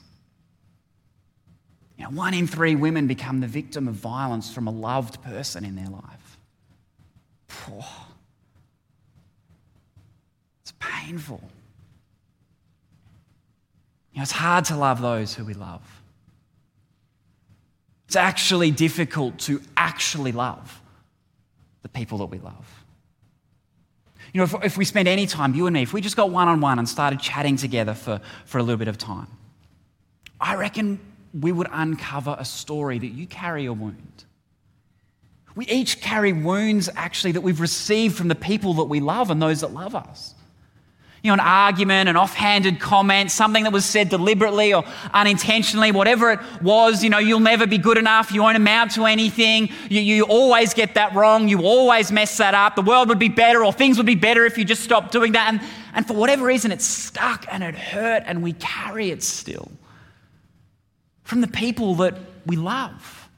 You 1.97 2.05
know, 2.05 2.11
one 2.11 2.33
in 2.33 2.47
three 2.47 2.75
women 2.75 3.07
become 3.07 3.39
the 3.39 3.47
victim 3.47 3.87
of 3.87 3.95
violence 3.95 4.53
from 4.53 4.67
a 4.67 4.71
loved 4.71 5.21
person 5.23 5.63
in 5.63 5.75
their 5.75 5.87
life. 5.87 6.37
It's 7.47 7.85
painful. 10.83 11.41
You 14.13 14.19
know, 14.19 14.23
it's 14.23 14.31
hard 14.31 14.65
to 14.65 14.75
love 14.75 15.01
those 15.01 15.33
who 15.33 15.43
we 15.45 15.53
love. 15.53 15.81
It's 18.07 18.15
actually 18.15 18.71
difficult 18.71 19.39
to 19.39 19.61
actually 19.75 20.31
love 20.31 20.81
the 21.81 21.89
people 21.89 22.19
that 22.19 22.25
we 22.25 22.37
love. 22.37 22.83
You 24.33 24.39
know, 24.39 24.43
if, 24.43 24.53
if 24.63 24.77
we 24.77 24.85
spend 24.85 25.07
any 25.07 25.25
time, 25.25 25.55
you 25.55 25.67
and 25.67 25.73
me, 25.73 25.81
if 25.81 25.93
we 25.93 26.01
just 26.01 26.15
got 26.15 26.29
one 26.29 26.47
on 26.47 26.61
one 26.61 26.79
and 26.79 26.87
started 26.87 27.19
chatting 27.19 27.55
together 27.55 27.93
for, 27.93 28.21
for 28.45 28.57
a 28.57 28.63
little 28.63 28.77
bit 28.77 28.87
of 28.87 28.97
time, 28.97 29.27
I 30.39 30.55
reckon 30.55 30.99
we 31.39 31.51
would 31.51 31.67
uncover 31.71 32.35
a 32.37 32.45
story 32.45 32.99
that 32.99 33.07
you 33.07 33.25
carry 33.25 33.65
a 33.65 33.73
wound. 33.73 34.25
We 35.55 35.67
each 35.67 36.01
carry 36.01 36.33
wounds 36.33 36.89
actually 36.95 37.33
that 37.33 37.41
we've 37.41 37.59
received 37.59 38.15
from 38.15 38.27
the 38.27 38.35
people 38.35 38.75
that 38.75 38.85
we 38.85 38.99
love 38.99 39.29
and 39.29 39.41
those 39.41 39.61
that 39.61 39.71
love 39.71 39.95
us 39.95 40.35
you 41.23 41.29
know, 41.29 41.35
an 41.35 41.39
argument, 41.39 42.09
an 42.09 42.17
offhanded 42.17 42.81
comment, 42.81 43.31
something 43.31 43.63
that 43.63 43.71
was 43.71 43.85
said 43.85 44.09
deliberately 44.09 44.73
or 44.73 44.83
unintentionally, 45.13 45.89
whatever 45.89 46.31
it 46.31 46.39
was, 46.61 47.01
you 47.01 47.09
know, 47.09 47.17
you'll 47.17 47.39
never 47.39 47.65
be 47.65 47.77
good 47.77 47.97
enough. 47.97 48.33
You 48.33 48.41
won't 48.41 48.57
amount 48.57 48.91
to 48.95 49.05
anything. 49.05 49.69
You, 49.89 50.01
you 50.01 50.23
always 50.23 50.73
get 50.73 50.95
that 50.95 51.15
wrong. 51.15 51.47
You 51.47 51.61
always 51.61 52.11
mess 52.11 52.35
that 52.37 52.53
up. 52.53 52.75
The 52.75 52.81
world 52.81 53.07
would 53.07 53.19
be 53.19 53.29
better 53.29 53.63
or 53.63 53.71
things 53.71 53.95
would 53.95 54.05
be 54.05 54.15
better 54.15 54.45
if 54.45 54.57
you 54.57 54.65
just 54.65 54.83
stopped 54.83 55.13
doing 55.13 55.31
that. 55.31 55.47
And, 55.47 55.61
and 55.93 56.05
for 56.05 56.13
whatever 56.13 56.45
reason, 56.45 56.73
it 56.73 56.81
stuck 56.81 57.45
and 57.49 57.63
it 57.63 57.75
hurt 57.75 58.23
and 58.25 58.43
we 58.43 58.51
carry 58.53 59.09
it 59.09 59.23
still 59.23 59.71
from 61.23 61.39
the 61.39 61.47
people 61.47 61.95
that 61.95 62.15
we 62.45 62.57
love. 62.57 63.29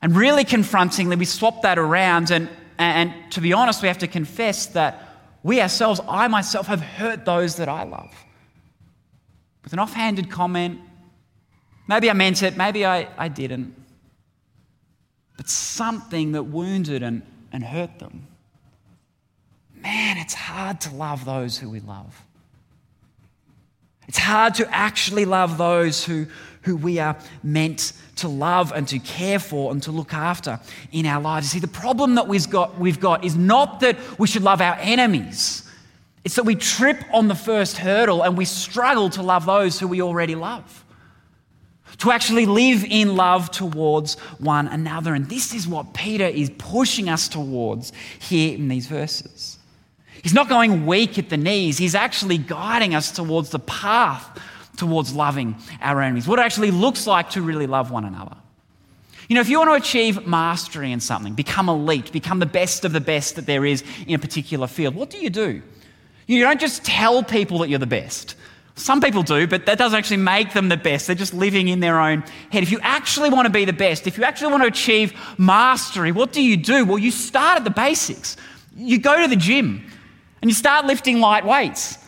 And 0.00 0.16
really 0.16 0.44
confrontingly, 0.44 1.16
we 1.16 1.26
swap 1.26 1.60
that 1.62 1.78
around. 1.78 2.30
And, 2.30 2.48
and 2.78 3.12
to 3.32 3.42
be 3.42 3.52
honest, 3.52 3.82
we 3.82 3.88
have 3.88 3.98
to 3.98 4.08
confess 4.08 4.66
that 4.68 5.11
we 5.42 5.60
ourselves, 5.60 6.00
I 6.08 6.28
myself, 6.28 6.66
have 6.66 6.80
hurt 6.80 7.24
those 7.24 7.56
that 7.56 7.68
I 7.68 7.84
love. 7.84 8.12
With 9.64 9.72
an 9.72 9.78
offhanded 9.78 10.30
comment, 10.30 10.80
maybe 11.88 12.10
I 12.10 12.12
meant 12.12 12.42
it, 12.42 12.56
maybe 12.56 12.86
I, 12.86 13.08
I 13.16 13.28
didn't. 13.28 13.74
But 15.36 15.48
something 15.48 16.32
that 16.32 16.44
wounded 16.44 17.02
and, 17.02 17.22
and 17.52 17.64
hurt 17.64 17.98
them. 17.98 18.26
Man, 19.74 20.18
it's 20.18 20.34
hard 20.34 20.80
to 20.82 20.94
love 20.94 21.24
those 21.24 21.58
who 21.58 21.68
we 21.68 21.80
love. 21.80 22.24
It's 24.08 24.18
hard 24.18 24.54
to 24.56 24.68
actually 24.74 25.24
love 25.24 25.58
those 25.58 26.04
who, 26.04 26.26
who 26.62 26.76
we 26.76 26.98
are 26.98 27.16
meant 27.42 27.92
to 28.16 28.28
love 28.28 28.72
and 28.72 28.86
to 28.88 28.98
care 28.98 29.38
for 29.38 29.72
and 29.72 29.82
to 29.82 29.92
look 29.92 30.12
after 30.12 30.60
in 30.90 31.06
our 31.06 31.20
lives. 31.20 31.50
See, 31.50 31.58
the 31.58 31.68
problem 31.68 32.16
that 32.16 32.28
we've 32.28 32.48
got, 32.48 32.78
we've 32.78 33.00
got 33.00 33.24
is 33.24 33.36
not 33.36 33.80
that 33.80 33.96
we 34.18 34.26
should 34.26 34.42
love 34.42 34.60
our 34.60 34.76
enemies, 34.80 35.68
it's 36.24 36.36
that 36.36 36.44
we 36.44 36.54
trip 36.54 37.02
on 37.12 37.26
the 37.26 37.34
first 37.34 37.78
hurdle 37.78 38.22
and 38.22 38.36
we 38.36 38.44
struggle 38.44 39.10
to 39.10 39.22
love 39.22 39.44
those 39.44 39.80
who 39.80 39.88
we 39.88 40.00
already 40.02 40.36
love. 40.36 40.84
To 41.98 42.10
actually 42.10 42.46
live 42.46 42.84
in 42.84 43.16
love 43.16 43.50
towards 43.50 44.18
one 44.38 44.66
another. 44.68 45.14
And 45.14 45.28
this 45.28 45.52
is 45.52 45.68
what 45.68 45.94
Peter 45.94 46.24
is 46.24 46.50
pushing 46.58 47.08
us 47.08 47.28
towards 47.28 47.92
here 48.18 48.54
in 48.54 48.68
these 48.68 48.86
verses. 48.86 49.58
He's 50.22 50.34
not 50.34 50.48
going 50.48 50.86
weak 50.86 51.18
at 51.18 51.28
the 51.28 51.36
knees, 51.36 51.78
he's 51.78 51.94
actually 51.94 52.38
guiding 52.38 52.94
us 52.94 53.10
towards 53.10 53.50
the 53.50 53.58
path 53.58 54.40
towards 54.76 55.14
loving 55.14 55.56
our 55.80 56.00
enemies, 56.00 56.26
what 56.26 56.38
it 56.38 56.42
actually 56.42 56.70
looks 56.70 57.06
like 57.06 57.30
to 57.30 57.42
really 57.42 57.66
love 57.66 57.90
one 57.90 58.04
another. 58.04 58.36
You 59.28 59.34
know, 59.34 59.40
if 59.40 59.48
you 59.48 59.58
want 59.58 59.70
to 59.70 59.74
achieve 59.74 60.26
mastery 60.26 60.92
in 60.92 61.00
something, 61.00 61.34
become 61.34 61.68
elite, 61.68 62.12
become 62.12 62.38
the 62.38 62.46
best 62.46 62.84
of 62.84 62.92
the 62.92 63.00
best 63.00 63.36
that 63.36 63.46
there 63.46 63.64
is 63.64 63.84
in 64.06 64.14
a 64.14 64.18
particular 64.18 64.66
field, 64.66 64.94
what 64.94 65.10
do 65.10 65.18
you 65.18 65.30
do? 65.30 65.62
You 66.26 66.42
don't 66.42 66.60
just 66.60 66.84
tell 66.84 67.22
people 67.22 67.58
that 67.58 67.68
you're 67.68 67.78
the 67.78 67.86
best. 67.86 68.36
Some 68.74 69.00
people 69.00 69.22
do, 69.22 69.46
but 69.46 69.66
that 69.66 69.76
doesn't 69.76 69.98
actually 69.98 70.16
make 70.18 70.54
them 70.54 70.68
the 70.68 70.76
best. 70.78 71.06
They're 71.06 71.14
just 71.14 71.34
living 71.34 71.68
in 71.68 71.80
their 71.80 72.00
own 72.00 72.24
head. 72.50 72.62
If 72.62 72.72
you 72.72 72.80
actually 72.82 73.28
want 73.28 73.46
to 73.46 73.52
be 73.52 73.64
the 73.66 73.72
best, 73.72 74.06
if 74.06 74.16
you 74.16 74.24
actually 74.24 74.50
want 74.50 74.62
to 74.62 74.68
achieve 74.68 75.12
mastery, 75.36 76.10
what 76.10 76.32
do 76.32 76.42
you 76.42 76.56
do? 76.56 76.84
Well, 76.84 76.98
you 76.98 77.10
start 77.10 77.58
at 77.58 77.64
the 77.64 77.70
basics. 77.70 78.36
You 78.74 78.98
go 78.98 79.20
to 79.20 79.28
the 79.28 79.36
gym 79.36 79.84
and 80.42 80.50
you 80.50 80.54
start 80.54 80.84
lifting 80.84 81.20
light 81.20 81.46
weights. 81.46 81.98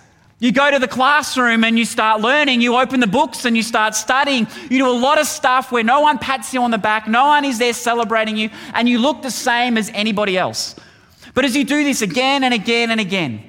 You 0.40 0.52
go 0.52 0.70
to 0.70 0.78
the 0.78 0.88
classroom 0.88 1.64
and 1.64 1.78
you 1.78 1.86
start 1.86 2.20
learning. 2.20 2.60
You 2.60 2.76
open 2.76 3.00
the 3.00 3.06
books 3.06 3.46
and 3.46 3.56
you 3.56 3.62
start 3.62 3.94
studying. 3.94 4.46
You 4.68 4.78
do 4.78 4.88
a 4.88 4.90
lot 4.90 5.18
of 5.18 5.26
stuff 5.26 5.72
where 5.72 5.84
no 5.84 6.00
one 6.00 6.18
pats 6.18 6.52
you 6.52 6.60
on 6.62 6.70
the 6.70 6.78
back, 6.78 7.08
no 7.08 7.26
one 7.26 7.46
is 7.46 7.58
there 7.58 7.72
celebrating 7.72 8.36
you, 8.36 8.50
and 8.74 8.86
you 8.88 8.98
look 8.98 9.22
the 9.22 9.30
same 9.30 9.78
as 9.78 9.90
anybody 9.94 10.36
else. 10.36 10.74
But 11.32 11.44
as 11.44 11.56
you 11.56 11.64
do 11.64 11.82
this 11.82 12.02
again 12.02 12.44
and 12.44 12.52
again 12.52 12.90
and 12.90 13.00
again, 13.00 13.42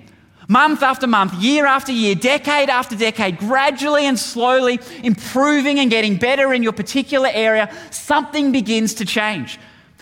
month 0.47 0.83
after 0.83 1.07
month, 1.07 1.33
year 1.33 1.65
after 1.65 1.91
year, 1.91 2.15
decade 2.15 2.69
after 2.69 2.95
decade, 2.95 3.39
gradually 3.39 4.05
and 4.05 4.17
slowly 4.17 4.79
improving 5.03 5.79
and 5.79 5.89
getting 5.89 6.17
better 6.17 6.53
in 6.53 6.63
your 6.63 6.71
particular 6.71 7.29
area, 7.33 7.73
something 7.91 8.51
begins 8.51 8.93
to 8.95 9.05
change. 9.05 9.59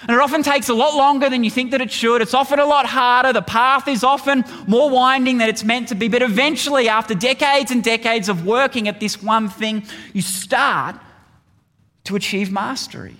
And 0.08 0.12
it 0.12 0.20
often 0.20 0.44
takes 0.44 0.70
a 0.70 0.74
lot 0.74 0.96
longer 0.96 1.30
than 1.30 1.44
you 1.44 1.50
think 1.50 1.72
that 1.72 1.82
it 1.82 1.92
should. 1.92 2.22
It's 2.22 2.34
often 2.34 2.60
a 2.60 2.66
lot 2.66 2.86
harder. 2.86 3.32
The 3.32 3.42
path 3.42 3.88
is 3.88 4.04
often 4.04 4.44
more 4.68 4.90
winding 4.90 5.38
than 5.38 5.48
it's 5.48 5.64
meant 5.64 5.88
to 5.90 5.96
be. 5.96 6.10
But 6.10 6.22
eventually, 6.22 6.90
after 6.90 7.16
decades 7.16 7.72
and 7.72 7.84
decades 7.84 8.28
of 8.28 8.46
working 8.46 8.88
at 8.88 9.00
this 9.00 9.24
one 9.24 9.48
thing, 9.48 9.84
you 10.12 10.22
start 10.22 10.98
to 12.04 12.16
achieve 12.16 12.52
mastery. 12.52 13.16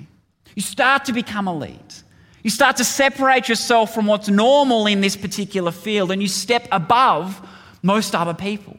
You 0.56 0.62
start 0.62 1.06
to 1.06 1.14
become 1.14 1.48
elite. 1.48 2.04
You 2.44 2.50
start 2.50 2.76
to 2.78 2.84
separate 2.84 3.48
yourself 3.48 3.94
from 3.94 4.06
what's 4.06 4.28
normal 4.28 4.86
in 4.86 5.00
this 5.00 5.16
particular 5.16 5.72
field 5.72 6.12
and 6.12 6.22
you 6.22 6.28
step 6.28 6.68
above 6.72 7.48
most 7.82 8.14
other 8.14 8.34
people. 8.34 8.78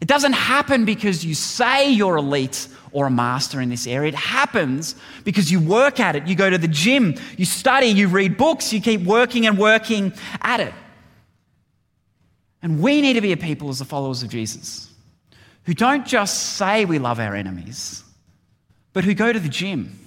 It 0.00 0.08
doesn't 0.08 0.32
happen 0.32 0.84
because 0.84 1.24
you 1.24 1.34
say 1.34 1.90
you're 1.90 2.16
elite 2.16 2.68
or 2.92 3.06
a 3.06 3.10
master 3.10 3.60
in 3.60 3.68
this 3.68 3.86
area. 3.86 4.08
It 4.08 4.14
happens 4.14 4.94
because 5.24 5.50
you 5.50 5.60
work 5.60 6.00
at 6.00 6.16
it. 6.16 6.26
You 6.26 6.34
go 6.34 6.48
to 6.48 6.58
the 6.58 6.68
gym, 6.68 7.14
you 7.36 7.44
study, 7.44 7.86
you 7.86 8.08
read 8.08 8.36
books, 8.36 8.72
you 8.72 8.80
keep 8.80 9.02
working 9.02 9.46
and 9.46 9.58
working 9.58 10.12
at 10.40 10.60
it. 10.60 10.72
And 12.62 12.80
we 12.80 13.00
need 13.00 13.14
to 13.14 13.20
be 13.20 13.32
a 13.32 13.36
people 13.36 13.68
as 13.68 13.78
the 13.78 13.84
followers 13.84 14.22
of 14.22 14.30
Jesus 14.30 14.88
who 15.64 15.74
don't 15.74 16.06
just 16.06 16.56
say 16.56 16.84
we 16.84 16.98
love 16.98 17.20
our 17.20 17.34
enemies, 17.34 18.02
but 18.92 19.04
who 19.04 19.14
go 19.14 19.32
to 19.32 19.38
the 19.38 19.50
gym, 19.50 19.98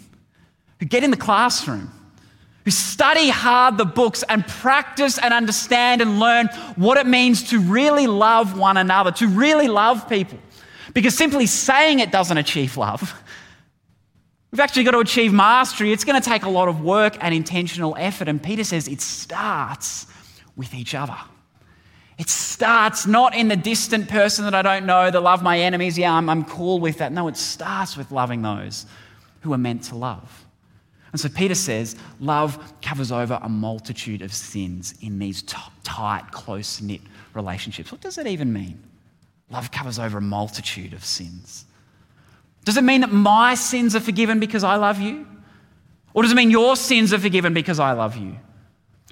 who 0.80 0.86
get 0.86 1.04
in 1.04 1.12
the 1.12 1.18
classroom, 1.18 1.92
who 2.64 2.72
study 2.72 3.30
hard 3.30 3.78
the 3.78 3.86
books 3.86 4.24
and 4.30 4.46
practice 4.48 5.18
and 5.18 5.34
understand 5.34 6.02
and 6.02 6.20
learn 6.20 6.48
what 6.76 6.98
it 6.98 7.08
means 7.08 7.50
to 7.50 7.60
really 7.60 8.08
love 8.08 8.58
one 8.58 8.78
another, 8.78 9.12
to 9.12 9.28
really 9.28 9.68
love 9.68 10.08
people. 10.08 10.38
Because 10.94 11.16
simply 11.16 11.46
saying 11.46 12.00
it 12.00 12.12
doesn't 12.12 12.38
achieve 12.38 12.78
love. 12.78 13.14
We've 14.52 14.60
actually 14.60 14.84
got 14.84 14.92
to 14.92 15.00
achieve 15.00 15.32
mastery. 15.32 15.94
It's 15.94 16.04
going 16.04 16.22
to 16.22 16.30
take 16.30 16.44
a 16.44 16.50
lot 16.50 16.68
of 16.68 16.82
work 16.82 17.18
and 17.22 17.34
intentional 17.34 17.96
effort. 17.98 18.28
And 18.28 18.44
Peter 18.44 18.66
says 18.66 18.88
it 18.88 19.00
starts 19.02 20.08
with 20.56 20.74
each 20.74 20.94
other. 20.94 21.18
It 22.18 22.30
starts 22.30 23.08
not 23.08 23.34
in 23.34 23.48
the 23.48 23.56
distant 23.56 24.10
person 24.10 24.46
that 24.46 24.54
I 24.54 24.62
don't 24.62 24.86
know, 24.86 25.10
that 25.10 25.22
love 25.22 25.42
my 25.42 25.60
enemies. 25.60 25.98
Yeah, 25.98 26.14
I'm, 26.14 26.30
I'm 26.30 26.44
cool 26.44 26.80
with 26.80 26.98
that. 26.98 27.12
No, 27.12 27.28
it 27.30 27.38
starts 27.38 27.98
with 27.98 28.12
loving 28.12 28.42
those 28.42 28.86
who 29.40 29.54
are 29.54 29.58
meant 29.58 29.84
to 29.86 29.96
love. 29.96 30.46
And 31.12 31.20
so 31.20 31.28
Peter 31.30 31.56
says, 31.56 31.96
love 32.20 32.74
covers 32.82 33.12
over 33.12 33.40
a 33.42 33.50
multitude 33.50 34.22
of 34.22 34.34
sins 34.34 34.94
in 35.02 35.20
these 35.20 35.42
t- 35.42 35.58
tight, 35.84 36.32
close 36.32 36.82
knit 36.82 37.02
relationships. 37.34 37.92
What 37.92 38.02
does 38.02 38.16
that 38.16 38.28
even 38.28 38.54
mean? 38.54 38.82
Love 39.50 39.72
covers 39.72 40.00
over 40.00 40.20
a 40.20 40.22
multitude 40.22 40.94
of 40.94 41.04
sins. 41.04 41.66
Does 42.64 42.78
it 42.78 42.84
mean 42.84 43.02
that 43.02 43.12
my 43.12 43.56
sins 43.56 43.96
are 43.96 44.00
forgiven 44.00 44.40
because 44.40 44.64
I 44.64 44.76
love 44.76 45.02
you? 45.02 45.28
Or 46.14 46.24
does 46.24 46.32
it 46.32 46.36
mean 46.36 46.52
your 46.52 46.76
sins 46.76 47.14
are 47.14 47.20
forgiven 47.20 47.54
because 47.54 47.80
I 47.80 47.92
love 47.92 48.16
you? 48.16 48.38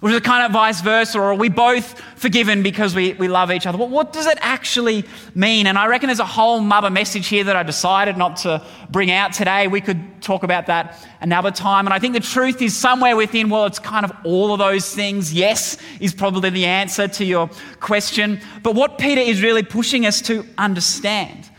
Or 0.02 0.10
is 0.10 0.20
kind 0.22 0.46
of 0.46 0.52
vice 0.52 0.80
versa? 0.80 1.20
Or 1.20 1.24
are 1.24 1.36
we 1.36 1.50
both 1.50 2.00
forgiven 2.16 2.64
because 2.64 2.96
we, 2.96 3.14
we 3.14 3.28
love 3.28 3.52
each 3.52 3.66
other? 3.66 3.78
Well, 3.78 3.90
what 3.90 4.14
does 4.14 4.28
it 4.28 4.38
actually 4.40 5.04
mean? 5.36 5.68
And 5.68 5.78
I 5.78 5.88
reckon 5.88 6.08
there's 6.08 6.20
a 6.20 6.26
whole 6.26 6.62
mother 6.62 6.90
message 6.90 7.28
here 7.28 7.44
that 7.44 7.58
I 7.58 7.64
decided 7.64 8.16
not 8.16 8.38
to 8.38 8.66
bring 8.90 9.12
out 9.12 9.34
today. 9.34 9.68
We 9.68 9.82
could 9.82 10.22
talk 10.22 10.44
about 10.44 10.68
that 10.68 11.06
another 11.20 11.52
time. 11.52 11.86
And 11.86 11.94
I 11.94 12.00
think 12.00 12.14
the 12.14 12.22
truth 12.22 12.62
is 12.62 12.78
somewhere 12.78 13.18
within, 13.18 13.50
well, 13.50 13.66
it's 13.66 13.80
kind 13.80 14.06
of 14.06 14.14
all 14.24 14.54
of 14.54 14.60
those 14.60 14.96
things. 14.96 15.34
Yes, 15.34 15.78
is 16.00 16.14
probably 16.14 16.50
the 16.50 16.66
answer 16.66 17.10
to 17.10 17.26
your 17.26 17.50
question. 17.82 18.40
But 18.64 18.76
what 18.76 19.00
Peter 19.00 19.22
is 19.22 19.42
really 19.42 19.64
pushing 19.64 20.06
us 20.06 20.22
to 20.22 20.46
understand 20.58 21.50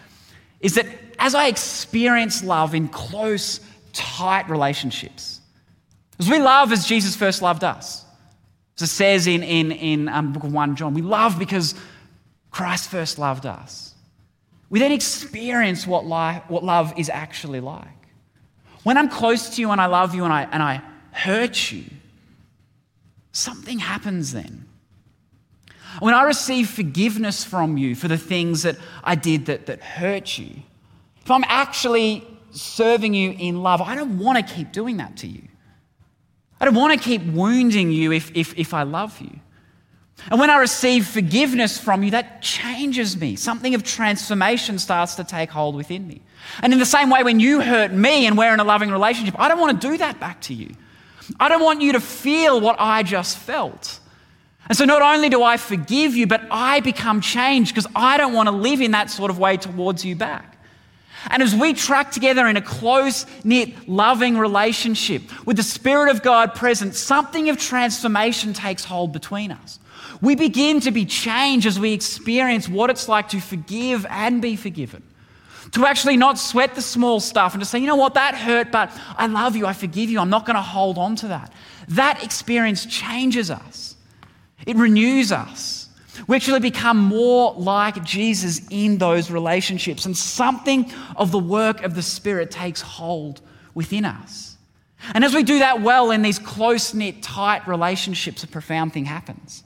is 0.60 0.76
that 0.76 0.86
as 1.18 1.34
I 1.34 1.48
experience 1.48 2.42
love 2.42 2.74
in 2.74 2.88
close, 2.88 3.60
tight 3.92 4.48
relationships, 4.48 5.40
as 6.18 6.28
we 6.28 6.38
love 6.38 6.72
as 6.72 6.86
Jesus 6.86 7.14
first 7.14 7.42
loved 7.42 7.64
us, 7.64 8.06
as 8.80 8.88
it 8.88 8.92
says 8.92 9.26
in, 9.26 9.42
in, 9.42 9.72
in 9.72 10.08
um, 10.08 10.32
book 10.32 10.44
of 10.44 10.52
1 10.52 10.76
John, 10.76 10.94
we 10.94 11.02
love 11.02 11.38
because 11.38 11.74
Christ 12.50 12.88
first 12.90 13.18
loved 13.18 13.46
us. 13.46 13.94
We 14.70 14.78
then 14.78 14.92
experience 14.92 15.86
what, 15.86 16.06
life, 16.06 16.42
what 16.48 16.64
love 16.64 16.94
is 16.96 17.10
actually 17.10 17.60
like. 17.60 17.88
When 18.82 18.96
I'm 18.96 19.08
close 19.08 19.56
to 19.56 19.60
you 19.60 19.70
and 19.70 19.80
I 19.80 19.86
love 19.86 20.14
you 20.14 20.24
and 20.24 20.32
I, 20.32 20.48
and 20.50 20.62
I 20.62 20.80
hurt 21.10 21.70
you, 21.70 21.84
something 23.32 23.78
happens 23.78 24.32
then. 24.32 24.66
When 25.98 26.14
I 26.14 26.22
receive 26.22 26.70
forgiveness 26.70 27.44
from 27.44 27.76
you 27.76 27.94
for 27.94 28.08
the 28.08 28.16
things 28.16 28.62
that 28.62 28.76
I 29.02 29.16
did 29.16 29.46
that, 29.46 29.66
that 29.66 29.82
hurt 29.82 30.38
you, 30.38 30.62
if 31.20 31.30
I'm 31.30 31.44
actually 31.48 32.26
serving 32.52 33.12
you 33.12 33.32
in 33.32 33.62
love, 33.62 33.82
I 33.82 33.94
don't 33.94 34.18
want 34.18 34.38
to 34.38 34.54
keep 34.54 34.72
doing 34.72 34.98
that 34.98 35.16
to 35.18 35.26
you. 35.26 35.42
I 36.60 36.66
don't 36.66 36.74
want 36.74 36.92
to 36.98 37.02
keep 37.02 37.24
wounding 37.24 37.90
you 37.90 38.12
if, 38.12 38.30
if, 38.36 38.58
if 38.58 38.74
I 38.74 38.82
love 38.82 39.18
you. 39.20 39.40
And 40.30 40.38
when 40.38 40.50
I 40.50 40.58
receive 40.58 41.06
forgiveness 41.06 41.78
from 41.78 42.02
you, 42.02 42.10
that 42.10 42.42
changes 42.42 43.18
me. 43.18 43.36
Something 43.36 43.74
of 43.74 43.82
transformation 43.82 44.78
starts 44.78 45.14
to 45.14 45.24
take 45.24 45.50
hold 45.50 45.74
within 45.74 46.06
me. 46.06 46.20
And 46.62 46.72
in 46.72 46.78
the 46.78 46.86
same 46.86 47.08
way, 47.08 47.22
when 47.22 47.40
you 47.40 47.62
hurt 47.62 47.92
me 47.92 48.26
and 48.26 48.36
we're 48.36 48.52
in 48.52 48.60
a 48.60 48.64
loving 48.64 48.90
relationship, 48.90 49.34
I 49.38 49.48
don't 49.48 49.58
want 49.58 49.80
to 49.80 49.88
do 49.88 49.96
that 49.98 50.20
back 50.20 50.42
to 50.42 50.54
you. 50.54 50.74
I 51.38 51.48
don't 51.48 51.62
want 51.62 51.80
you 51.80 51.92
to 51.92 52.00
feel 52.00 52.60
what 52.60 52.76
I 52.78 53.02
just 53.02 53.38
felt. 53.38 54.00
And 54.68 54.76
so 54.76 54.84
not 54.84 55.00
only 55.00 55.28
do 55.28 55.42
I 55.42 55.56
forgive 55.56 56.14
you, 56.14 56.26
but 56.26 56.42
I 56.50 56.80
become 56.80 57.20
changed 57.20 57.74
because 57.74 57.90
I 57.94 58.18
don't 58.18 58.34
want 58.34 58.48
to 58.48 58.54
live 58.54 58.80
in 58.80 58.90
that 58.90 59.10
sort 59.10 59.30
of 59.30 59.38
way 59.38 59.56
towards 59.56 60.04
you 60.04 60.16
back. 60.16 60.49
And 61.28 61.42
as 61.42 61.54
we 61.54 61.74
track 61.74 62.12
together 62.12 62.46
in 62.46 62.56
a 62.56 62.62
close 62.62 63.26
knit, 63.44 63.88
loving 63.88 64.38
relationship 64.38 65.22
with 65.46 65.56
the 65.56 65.62
Spirit 65.62 66.10
of 66.10 66.22
God 66.22 66.54
present, 66.54 66.94
something 66.94 67.50
of 67.50 67.58
transformation 67.58 68.52
takes 68.52 68.84
hold 68.84 69.12
between 69.12 69.50
us. 69.52 69.78
We 70.22 70.34
begin 70.34 70.80
to 70.80 70.90
be 70.90 71.04
changed 71.04 71.66
as 71.66 71.78
we 71.78 71.92
experience 71.92 72.68
what 72.68 72.90
it's 72.90 73.08
like 73.08 73.28
to 73.30 73.40
forgive 73.40 74.06
and 74.06 74.40
be 74.40 74.56
forgiven. 74.56 75.02
To 75.72 75.86
actually 75.86 76.16
not 76.16 76.38
sweat 76.38 76.74
the 76.74 76.82
small 76.82 77.20
stuff 77.20 77.54
and 77.54 77.62
to 77.62 77.66
say, 77.66 77.78
you 77.78 77.86
know 77.86 77.96
what, 77.96 78.14
that 78.14 78.34
hurt, 78.34 78.72
but 78.72 78.90
I 79.16 79.26
love 79.26 79.56
you, 79.56 79.66
I 79.66 79.72
forgive 79.72 80.10
you, 80.10 80.18
I'm 80.18 80.30
not 80.30 80.44
going 80.44 80.56
to 80.56 80.62
hold 80.62 80.98
on 80.98 81.16
to 81.16 81.28
that. 81.28 81.52
That 81.88 82.24
experience 82.24 82.86
changes 82.86 83.50
us, 83.50 83.96
it 84.66 84.76
renews 84.76 85.32
us. 85.32 85.79
We 86.26 86.36
actually 86.36 86.60
become 86.60 86.98
more 86.98 87.54
like 87.54 88.02
Jesus 88.04 88.60
in 88.70 88.98
those 88.98 89.30
relationships, 89.30 90.06
and 90.06 90.16
something 90.16 90.90
of 91.16 91.30
the 91.30 91.38
work 91.38 91.82
of 91.82 91.94
the 91.94 92.02
Spirit 92.02 92.50
takes 92.50 92.80
hold 92.80 93.40
within 93.74 94.04
us. 94.04 94.56
And 95.14 95.24
as 95.24 95.34
we 95.34 95.42
do 95.42 95.60
that 95.60 95.80
well 95.80 96.10
in 96.10 96.22
these 96.22 96.38
close 96.38 96.92
knit, 96.92 97.22
tight 97.22 97.66
relationships, 97.66 98.44
a 98.44 98.46
profound 98.46 98.92
thing 98.92 99.06
happens. 99.06 99.64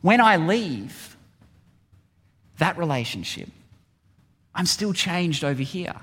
When 0.00 0.20
I 0.20 0.36
leave 0.36 1.16
that 2.58 2.78
relationship, 2.78 3.48
I'm 4.54 4.66
still 4.66 4.92
changed 4.92 5.44
over 5.44 5.62
here. 5.62 5.94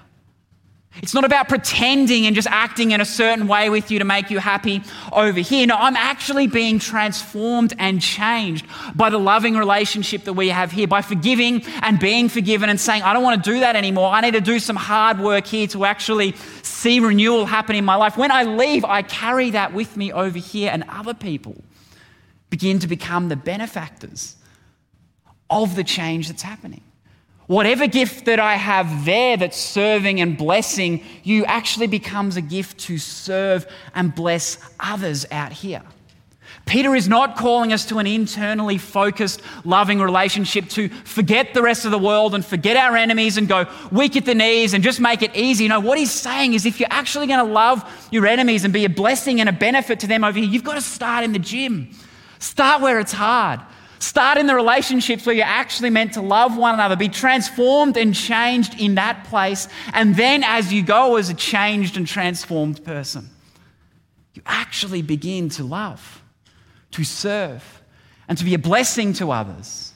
It's 0.98 1.14
not 1.14 1.24
about 1.24 1.48
pretending 1.48 2.26
and 2.26 2.36
just 2.36 2.48
acting 2.48 2.92
in 2.92 3.00
a 3.00 3.06
certain 3.06 3.48
way 3.48 3.70
with 3.70 3.92
you 3.92 4.00
to 4.00 4.06
make 4.06 4.30
you 4.32 4.40
happy 4.40 4.82
over 5.14 5.40
here. 5.40 5.66
No, 5.68 5.76
I'm 5.76 5.96
actually 5.96 6.48
being 6.48 6.80
transformed 6.80 7.74
and 7.78 8.02
changed 8.02 8.66
by 8.96 9.10
the 9.10 9.20
loving 9.20 9.56
relationship 9.56 10.24
that 10.24 10.34
we 10.34 10.50
have 10.50 10.72
here, 10.72 10.88
by 10.88 11.02
forgiving 11.02 11.64
and 11.84 12.00
being 12.00 12.28
forgiven 12.28 12.70
and 12.70 12.80
saying, 12.80 13.04
I 13.04 13.14
don't 13.14 13.24
want 13.24 13.44
to 13.44 13.52
do 13.52 13.60
that 13.60 13.76
anymore. 13.76 14.10
I 14.10 14.22
need 14.22 14.34
to 14.34 14.42
do 14.42 14.60
some 14.60 14.76
hard 14.76 15.20
work 15.20 15.46
here 15.46 15.68
to 15.68 15.86
actually 15.86 16.36
see 16.64 17.00
renewal 17.00 17.46
happen 17.46 17.76
in 17.76 17.86
my 17.86 17.96
life. 17.96 18.18
When 18.18 18.32
I 18.32 18.44
leave, 18.44 18.84
I 18.84 19.04
carry 19.04 19.52
that 19.52 19.74
with 19.74 19.96
me 19.96 20.12
over 20.12 20.40
here, 20.40 20.72
and 20.74 20.84
other 20.90 21.14
people 21.14 21.64
begin 22.50 22.80
to 22.80 22.88
become 22.88 23.30
the 23.30 23.36
benefactors 23.36 24.36
of 25.50 25.76
the 25.76 25.84
change 25.84 26.28
that's 26.28 26.42
happening. 26.42 26.82
Whatever 27.50 27.88
gift 27.88 28.26
that 28.26 28.40
I 28.40 28.58
have 28.58 29.06
there 29.06 29.36
that's 29.36 29.58
serving 29.58 30.22
and 30.22 30.38
blessing 30.38 31.04
you 31.24 31.46
actually 31.46 31.88
becomes 31.88 32.38
a 32.38 32.42
gift 32.42 32.78
to 32.82 33.00
serve 33.00 33.66
and 33.96 34.14
bless 34.14 34.60
others 34.80 35.26
out 35.32 35.52
here. 35.52 35.82
Peter 36.68 36.94
is 36.94 37.08
not 37.08 37.36
calling 37.36 37.74
us 37.74 37.88
to 37.88 37.98
an 37.98 38.06
internally 38.06 38.78
focused, 38.78 39.42
loving 39.66 40.00
relationship 40.00 40.70
to 40.70 40.90
forget 40.90 41.56
the 41.56 41.64
rest 41.64 41.86
of 41.86 41.92
the 41.92 41.98
world 41.98 42.36
and 42.36 42.46
forget 42.46 42.78
our 42.78 42.96
enemies 42.96 43.36
and 43.36 43.48
go 43.48 43.66
weak 43.92 44.16
at 44.16 44.26
the 44.26 44.36
knees 44.36 44.76
and 44.76 44.84
just 44.84 45.00
make 45.00 45.24
it 45.24 45.36
easy. 45.36 45.68
No, 45.68 45.80
what 45.80 45.98
he's 45.98 46.12
saying 46.12 46.54
is 46.54 46.68
if 46.68 46.80
you're 46.80 46.88
actually 46.92 47.26
going 47.26 47.44
to 47.44 47.52
love 47.52 47.84
your 48.12 48.28
enemies 48.28 48.64
and 48.64 48.72
be 48.72 48.86
a 48.86 48.90
blessing 48.90 49.40
and 49.40 49.50
a 49.50 49.54
benefit 49.54 50.02
to 50.02 50.08
them 50.08 50.24
over 50.24 50.38
here, 50.38 50.48
you've 50.48 50.64
got 50.64 50.76
to 50.76 50.82
start 50.82 51.24
in 51.24 51.34
the 51.34 51.40
gym. 51.40 51.90
Start 52.38 52.84
where 52.84 53.00
it's 53.00 53.12
hard. 53.12 53.60
Start 54.00 54.38
in 54.38 54.48
the 54.48 54.56
relationships 54.56 55.26
where 55.26 55.36
you're 55.36 55.46
actually 55.46 55.90
meant 55.90 56.14
to 56.14 56.22
love 56.22 56.58
one 56.58 56.74
another. 56.74 56.96
Be 56.96 57.10
transformed 57.10 57.98
and 57.98 58.16
changed 58.16 58.80
in 58.80 58.96
that 58.96 59.26
place. 59.26 59.68
And 59.94 60.16
then 60.16 60.44
as 60.44 60.72
you 60.72 60.82
go 60.84 61.18
as 61.18 61.30
a 61.30 61.34
changed 61.34 61.98
and 61.98 62.08
transformed 62.08 62.84
person, 62.86 63.30
you 64.34 64.42
actually 64.46 65.02
begin 65.02 65.50
to 65.50 65.66
love, 65.66 66.24
to 66.92 67.04
serve, 67.04 67.82
and 68.30 68.38
to 68.38 68.46
be 68.46 68.54
a 68.54 68.60
blessing 68.60 69.12
to 69.14 69.32
others. 69.32 69.94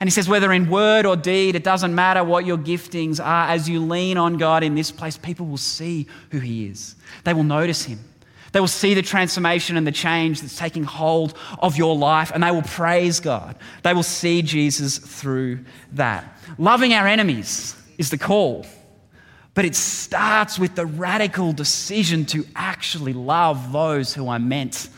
And 0.00 0.08
he 0.08 0.10
says, 0.10 0.28
whether 0.28 0.52
in 0.52 0.68
word 0.68 1.06
or 1.06 1.14
deed, 1.14 1.54
it 1.54 1.62
doesn't 1.62 1.94
matter 1.94 2.24
what 2.24 2.46
your 2.46 2.58
giftings 2.58 3.24
are. 3.24 3.48
As 3.48 3.68
you 3.68 3.80
lean 3.80 4.16
on 4.16 4.38
God 4.38 4.64
in 4.64 4.74
this 4.74 4.90
place, 4.90 5.16
people 5.16 5.46
will 5.46 5.56
see 5.56 6.08
who 6.30 6.40
he 6.40 6.66
is, 6.66 6.96
they 7.22 7.32
will 7.34 7.44
notice 7.44 7.84
him. 7.84 8.00
They 8.52 8.60
will 8.60 8.66
see 8.66 8.94
the 8.94 9.02
transformation 9.02 9.76
and 9.76 9.86
the 9.86 9.92
change 9.92 10.40
that's 10.40 10.58
taking 10.58 10.84
hold 10.84 11.36
of 11.58 11.76
your 11.76 11.96
life, 11.96 12.32
and 12.34 12.42
they 12.42 12.50
will 12.50 12.62
praise 12.62 13.20
God. 13.20 13.56
They 13.82 13.94
will 13.94 14.02
see 14.02 14.42
Jesus 14.42 14.98
through 14.98 15.60
that. 15.92 16.38
Loving 16.58 16.92
our 16.92 17.06
enemies 17.06 17.76
is 17.96 18.10
the 18.10 18.18
call, 18.18 18.66
but 19.54 19.64
it 19.64 19.76
starts 19.76 20.58
with 20.58 20.74
the 20.74 20.86
radical 20.86 21.52
decision 21.52 22.24
to 22.26 22.44
actually 22.56 23.12
love 23.12 23.72
those 23.72 24.14
who 24.14 24.28
I'm 24.28 24.48
meant 24.48 24.88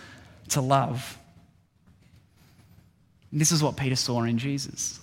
to 0.51 0.61
love. 0.61 1.19
And 3.31 3.41
this 3.41 3.53
is 3.53 3.63
what 3.63 3.77
Peter 3.77 3.97
saw 3.97 4.23
in 4.23 4.39
Jesus. 4.39 5.01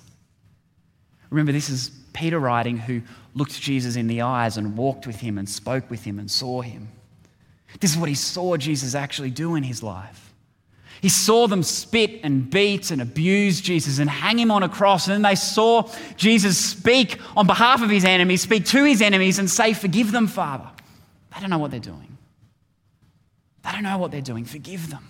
Remember, 1.29 1.51
this 1.51 1.69
is 1.69 1.91
Peter 2.13 2.39
writing 2.39 2.77
who 2.77 3.01
looked 3.35 3.59
Jesus 3.59 3.95
in 3.95 4.07
the 4.07 4.21
eyes 4.21 4.57
and 4.57 4.75
walked 4.75 5.05
with 5.05 5.19
him 5.19 5.37
and 5.37 5.47
spoke 5.47 5.89
with 5.89 6.03
him 6.03 6.17
and 6.17 6.29
saw 6.29 6.61
him. 6.61 6.89
This 7.79 7.91
is 7.91 7.97
what 7.97 8.09
he 8.09 8.15
saw 8.15 8.57
Jesus 8.57 8.95
actually 8.95 9.31
do 9.31 9.55
in 9.55 9.63
his 9.63 9.83
life. 9.83 10.33
He 11.01 11.09
saw 11.09 11.47
them 11.47 11.63
spit 11.63 12.21
and 12.23 12.49
beat 12.49 12.91
and 12.91 13.01
abuse 13.01 13.61
Jesus 13.61 13.99
and 13.99 14.09
hang 14.09 14.37
him 14.37 14.51
on 14.51 14.63
a 14.63 14.69
cross. 14.69 15.07
And 15.07 15.13
then 15.13 15.21
they 15.21 15.35
saw 15.35 15.89
Jesus 16.17 16.57
speak 16.57 17.19
on 17.37 17.47
behalf 17.47 17.81
of 17.81 17.89
his 17.89 18.03
enemies, 18.03 18.41
speak 18.41 18.65
to 18.65 18.83
his 18.83 19.01
enemies, 19.01 19.39
and 19.39 19.49
say, 19.49 19.73
Forgive 19.73 20.11
them, 20.11 20.27
Father. 20.27 20.69
They 21.33 21.39
don't 21.39 21.49
know 21.49 21.57
what 21.57 21.71
they're 21.71 21.79
doing. 21.79 22.17
They 23.63 23.71
don't 23.71 23.83
know 23.83 23.97
what 23.97 24.11
they're 24.11 24.21
doing. 24.21 24.43
Forgive 24.43 24.89
them. 24.89 25.07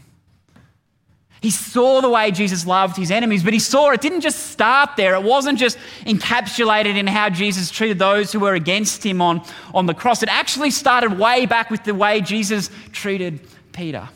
He 1.42 1.52
saw 1.52 2.02
the 2.02 2.10
way 2.10 2.32
Jesus 2.32 2.66
loved 2.66 2.98
his 2.98 3.12
enemies, 3.12 3.44
but 3.44 3.54
he 3.54 3.60
saw 3.60 3.92
it 3.92 4.02
didn't 4.02 4.22
just 4.22 4.48
start 4.48 4.98
there. 4.98 5.16
It 5.16 5.24
wasn't 5.24 5.58
just 5.58 5.78
encapsulated 6.06 6.98
in 6.98 7.08
how 7.08 7.30
Jesus 7.30 7.72
treated 7.72 7.98
those 7.98 8.32
who 8.32 8.40
were 8.40 8.56
against 8.56 9.06
him 9.06 9.22
on, 9.22 9.42
on 9.74 9.86
the 9.86 9.94
cross. 9.94 10.22
It 10.22 10.30
actually 10.30 10.72
started 10.72 11.18
way 11.18 11.46
back 11.46 11.70
with 11.70 11.84
the 11.86 11.96
way 11.96 12.20
Jesus 12.20 12.70
treated 12.92 13.40
Peter 13.72 14.10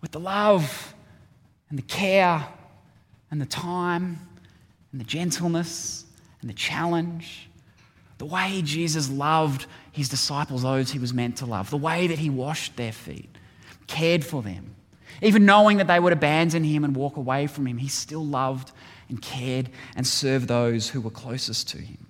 with 0.00 0.12
the 0.12 0.20
love 0.20 0.94
and 1.68 1.76
the 1.76 1.82
care 1.82 2.46
and 3.30 3.40
the 3.40 3.46
time 3.46 4.18
and 4.92 5.00
the 5.00 5.04
gentleness 5.04 6.04
and 6.40 6.48
the 6.48 6.54
challenge. 6.54 7.48
The 8.18 8.26
way 8.26 8.62
Jesus 8.62 9.10
loved 9.10 9.66
his 9.90 10.08
disciples, 10.08 10.62
those 10.62 10.92
he 10.92 11.00
was 11.00 11.12
meant 11.12 11.38
to 11.38 11.46
love, 11.46 11.70
the 11.70 11.76
way 11.76 12.06
that 12.06 12.20
he 12.20 12.30
washed 12.30 12.76
their 12.76 12.92
feet, 12.92 13.36
cared 13.88 14.24
for 14.24 14.42
them 14.42 14.75
even 15.22 15.46
knowing 15.46 15.78
that 15.78 15.86
they 15.86 16.00
would 16.00 16.12
abandon 16.12 16.64
him 16.64 16.84
and 16.84 16.94
walk 16.94 17.16
away 17.16 17.46
from 17.46 17.66
him, 17.66 17.78
he 17.78 17.88
still 17.88 18.24
loved 18.24 18.72
and 19.08 19.20
cared 19.20 19.70
and 19.94 20.06
served 20.06 20.48
those 20.48 20.88
who 20.88 21.00
were 21.00 21.10
closest 21.10 21.68
to 21.70 21.78
him. 21.78 22.06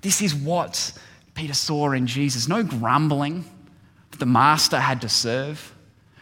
This 0.00 0.20
is 0.20 0.34
what 0.34 0.92
Peter 1.34 1.54
saw 1.54 1.92
in 1.92 2.06
Jesus 2.06 2.48
no 2.48 2.62
grumbling 2.62 3.44
that 4.10 4.20
the 4.20 4.26
master 4.26 4.78
had 4.78 5.00
to 5.00 5.08
serve, 5.08 5.74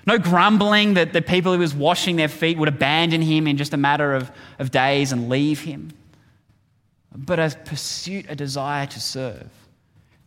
no 0.06 0.18
grumbling 0.18 0.94
that 0.94 1.12
the 1.12 1.22
people 1.22 1.52
who 1.52 1.58
was 1.58 1.74
washing 1.74 2.16
their 2.16 2.28
feet 2.28 2.58
would 2.58 2.68
abandon 2.68 3.22
him 3.22 3.46
in 3.46 3.56
just 3.56 3.74
a 3.74 3.76
matter 3.76 4.14
of, 4.14 4.30
of 4.58 4.70
days 4.70 5.12
and 5.12 5.28
leave 5.28 5.60
him, 5.60 5.92
but 7.14 7.38
a 7.38 7.54
pursuit, 7.64 8.26
a 8.28 8.34
desire 8.34 8.86
to 8.86 9.00
serve. 9.00 9.48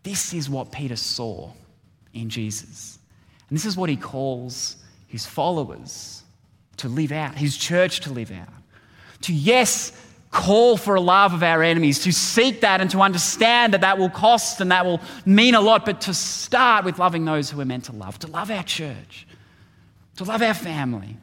This 0.04 0.34
is 0.34 0.50
what 0.50 0.72
Peter 0.72 0.96
saw 0.96 1.52
in 2.14 2.30
Jesus. 2.30 3.00
And 3.50 3.58
this 3.58 3.66
is 3.66 3.76
what 3.76 3.90
he 3.90 3.98
calls 3.98 4.78
his 5.08 5.26
followers 5.26 6.24
to 6.78 6.90
live 6.90 7.12
out, 7.12 7.36
his 7.36 7.58
church 7.58 8.02
to 8.02 8.12
live 8.12 8.32
out. 8.32 8.50
To, 9.22 9.34
yes, 9.34 9.92
call 10.32 10.76
for 10.76 10.96
a 10.96 11.02
love 11.02 11.34
of 11.34 11.42
our 11.42 11.64
enemies, 11.64 12.04
to 12.04 12.12
seek 12.12 12.62
that 12.62 12.82
and 12.82 12.90
to 12.92 13.00
understand 13.00 13.74
that 13.74 13.82
that 13.82 13.98
will 13.98 14.10
cost 14.10 14.60
and 14.60 14.72
that 14.72 14.86
will 14.86 15.00
mean 15.26 15.56
a 15.56 15.62
lot, 15.62 15.86
but 15.86 16.02
to 16.02 16.14
start 16.14 16.84
with 16.84 17.00
loving 17.00 17.24
those 17.24 17.50
who 17.50 17.58
we're 17.58 17.66
meant 17.66 17.86
to 17.86 17.94
love, 17.94 18.20
to 18.20 18.28
love 18.28 18.52
our 18.52 18.64
church, 18.64 19.26
to 20.18 20.26
love 20.26 20.42
our 20.42 20.54
family, 20.54 21.18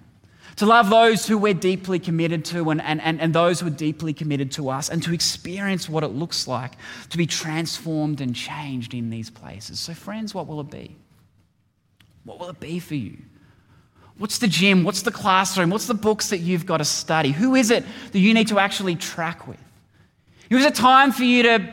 to 0.56 0.66
love 0.66 0.88
those 0.88 1.26
who 1.26 1.36
we're 1.36 1.54
deeply 1.54 1.98
committed 1.98 2.44
to 2.46 2.70
and, 2.70 2.80
and, 2.80 3.00
and, 3.02 3.20
and 3.20 3.34
those 3.34 3.60
who 3.60 3.66
are 3.66 3.70
deeply 3.70 4.14
committed 4.14 4.50
to 4.52 4.70
us, 4.70 4.88
and 4.88 5.02
to 5.02 5.12
experience 5.12 5.88
what 5.88 6.02
it 6.02 6.08
looks 6.08 6.48
like 6.48 6.72
to 7.10 7.18
be 7.18 7.26
transformed 7.26 8.20
and 8.20 8.34
changed 8.34 8.94
in 8.94 9.10
these 9.10 9.28
places. 9.28 9.78
So, 9.78 9.92
friends, 9.92 10.34
what 10.34 10.46
will 10.46 10.60
it 10.60 10.70
be? 10.70 10.96
What 12.24 12.38
will 12.38 12.48
it 12.48 12.60
be 12.60 12.78
for 12.78 12.94
you? 12.94 13.18
What's 14.22 14.38
the 14.38 14.46
gym? 14.46 14.84
What's 14.84 15.02
the 15.02 15.10
classroom? 15.10 15.70
What's 15.70 15.86
the 15.86 15.94
books 15.94 16.30
that 16.30 16.38
you've 16.38 16.64
got 16.64 16.76
to 16.76 16.84
study? 16.84 17.32
Who 17.32 17.56
is 17.56 17.72
it 17.72 17.84
that 18.12 18.20
you 18.20 18.32
need 18.34 18.46
to 18.48 18.60
actually 18.60 18.94
track 18.94 19.48
with? 19.48 19.58
It 20.48 20.54
was 20.54 20.64
a 20.64 20.70
time 20.70 21.10
for 21.10 21.24
you 21.24 21.42
to 21.42 21.72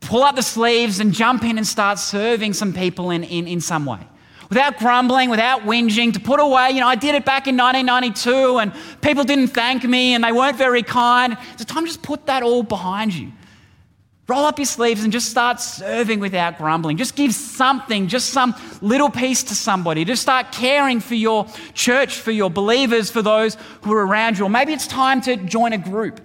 pull 0.00 0.24
up 0.24 0.34
the 0.34 0.42
sleeves 0.42 0.98
and 0.98 1.12
jump 1.12 1.44
in 1.44 1.58
and 1.58 1.64
start 1.64 2.00
serving 2.00 2.54
some 2.54 2.72
people 2.72 3.10
in, 3.10 3.22
in, 3.22 3.46
in 3.46 3.60
some 3.60 3.86
way? 3.86 4.00
Without 4.48 4.80
grumbling, 4.80 5.30
without 5.30 5.60
whinging, 5.60 6.12
to 6.14 6.18
put 6.18 6.40
away, 6.40 6.72
you 6.72 6.80
know, 6.80 6.88
I 6.88 6.96
did 6.96 7.14
it 7.14 7.24
back 7.24 7.46
in 7.46 7.56
1992 7.56 8.58
and 8.58 8.72
people 9.00 9.22
didn't 9.22 9.48
thank 9.54 9.84
me 9.84 10.14
and 10.14 10.24
they 10.24 10.32
weren't 10.32 10.58
very 10.58 10.82
kind. 10.82 11.38
It's 11.52 11.62
a 11.62 11.66
time 11.66 11.84
to 11.84 11.88
just 11.88 12.02
put 12.02 12.26
that 12.26 12.42
all 12.42 12.64
behind 12.64 13.14
you. 13.14 13.30
Roll 14.28 14.44
up 14.44 14.58
your 14.58 14.66
sleeves 14.66 15.04
and 15.04 15.12
just 15.12 15.30
start 15.30 15.60
serving 15.60 16.18
without 16.18 16.58
grumbling. 16.58 16.96
Just 16.96 17.14
give 17.14 17.32
something, 17.32 18.08
just 18.08 18.30
some 18.30 18.56
little 18.80 19.08
piece 19.08 19.44
to 19.44 19.54
somebody. 19.54 20.04
Just 20.04 20.20
start 20.20 20.50
caring 20.50 20.98
for 20.98 21.14
your 21.14 21.46
church, 21.74 22.16
for 22.16 22.32
your 22.32 22.50
believers, 22.50 23.08
for 23.08 23.22
those 23.22 23.56
who 23.82 23.92
are 23.92 24.04
around 24.04 24.36
you. 24.36 24.44
Or 24.44 24.50
maybe 24.50 24.72
it's 24.72 24.88
time 24.88 25.20
to 25.22 25.36
join 25.36 25.72
a 25.72 25.78
group. 25.78 26.20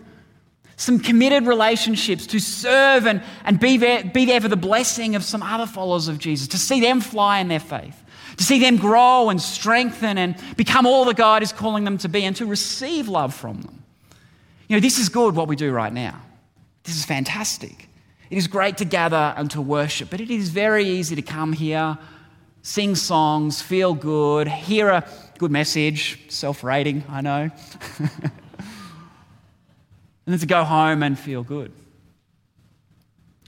Some 0.78 1.00
committed 1.00 1.46
relationships 1.46 2.26
to 2.28 2.40
serve 2.40 3.06
and, 3.06 3.22
and 3.46 3.60
be, 3.60 3.78
there, 3.78 4.04
be 4.04 4.26
there 4.26 4.42
for 4.42 4.48
the 4.48 4.58
blessing 4.58 5.16
of 5.16 5.24
some 5.24 5.44
other 5.44 5.68
followers 5.68 6.08
of 6.08 6.18
Jesus, 6.18 6.48
to 6.48 6.58
see 6.58 6.82
them 6.82 7.02
fly 7.02 7.38
in 7.38 7.50
their 7.50 7.60
faith, 7.60 8.04
to 8.38 8.44
see 8.44 8.58
them 8.58 8.78
grow 8.78 9.30
and 9.30 9.40
strengthen 9.40 10.18
and 10.18 10.36
become 10.58 10.88
all 10.88 11.06
that 11.06 11.18
God 11.18 11.44
is 11.44 11.54
calling 11.54 11.84
them 11.84 12.00
to 12.00 12.10
be, 12.10 12.24
and 12.24 12.36
to 12.38 12.48
receive 12.48 13.08
love 13.08 13.36
from 13.36 13.62
them. 13.62 13.84
You 14.68 14.78
know, 14.78 14.80
this 14.80 14.98
is 14.98 15.08
good 15.10 15.36
what 15.36 15.48
we 15.48 15.56
do 15.56 15.72
right 15.72 15.94
now. 15.94 16.20
This 16.84 16.96
is 16.96 17.06
fantastic. 17.06 17.90
It 18.32 18.38
is 18.38 18.48
great 18.48 18.78
to 18.78 18.86
gather 18.86 19.34
and 19.36 19.52
to 19.52 19.62
worship, 19.62 20.10
but 20.10 20.22
it 20.22 20.32
is 20.32 20.48
very 20.50 20.86
easy 20.86 21.18
to 21.18 21.22
come 21.22 21.52
here, 21.52 21.98
sing 22.62 22.96
songs, 22.96 23.62
feel 23.62 23.94
good, 23.94 24.48
hear 24.48 24.88
a 24.88 25.06
good 25.38 25.52
message, 25.52 26.18
self 26.30 26.64
rating, 26.64 27.04
I 27.10 27.20
know, 27.20 27.52
and 28.00 28.22
then 30.26 30.40
to 30.40 30.46
go 30.46 30.64
home 30.64 31.04
and 31.04 31.20
feel 31.20 31.44
good. 31.44 31.74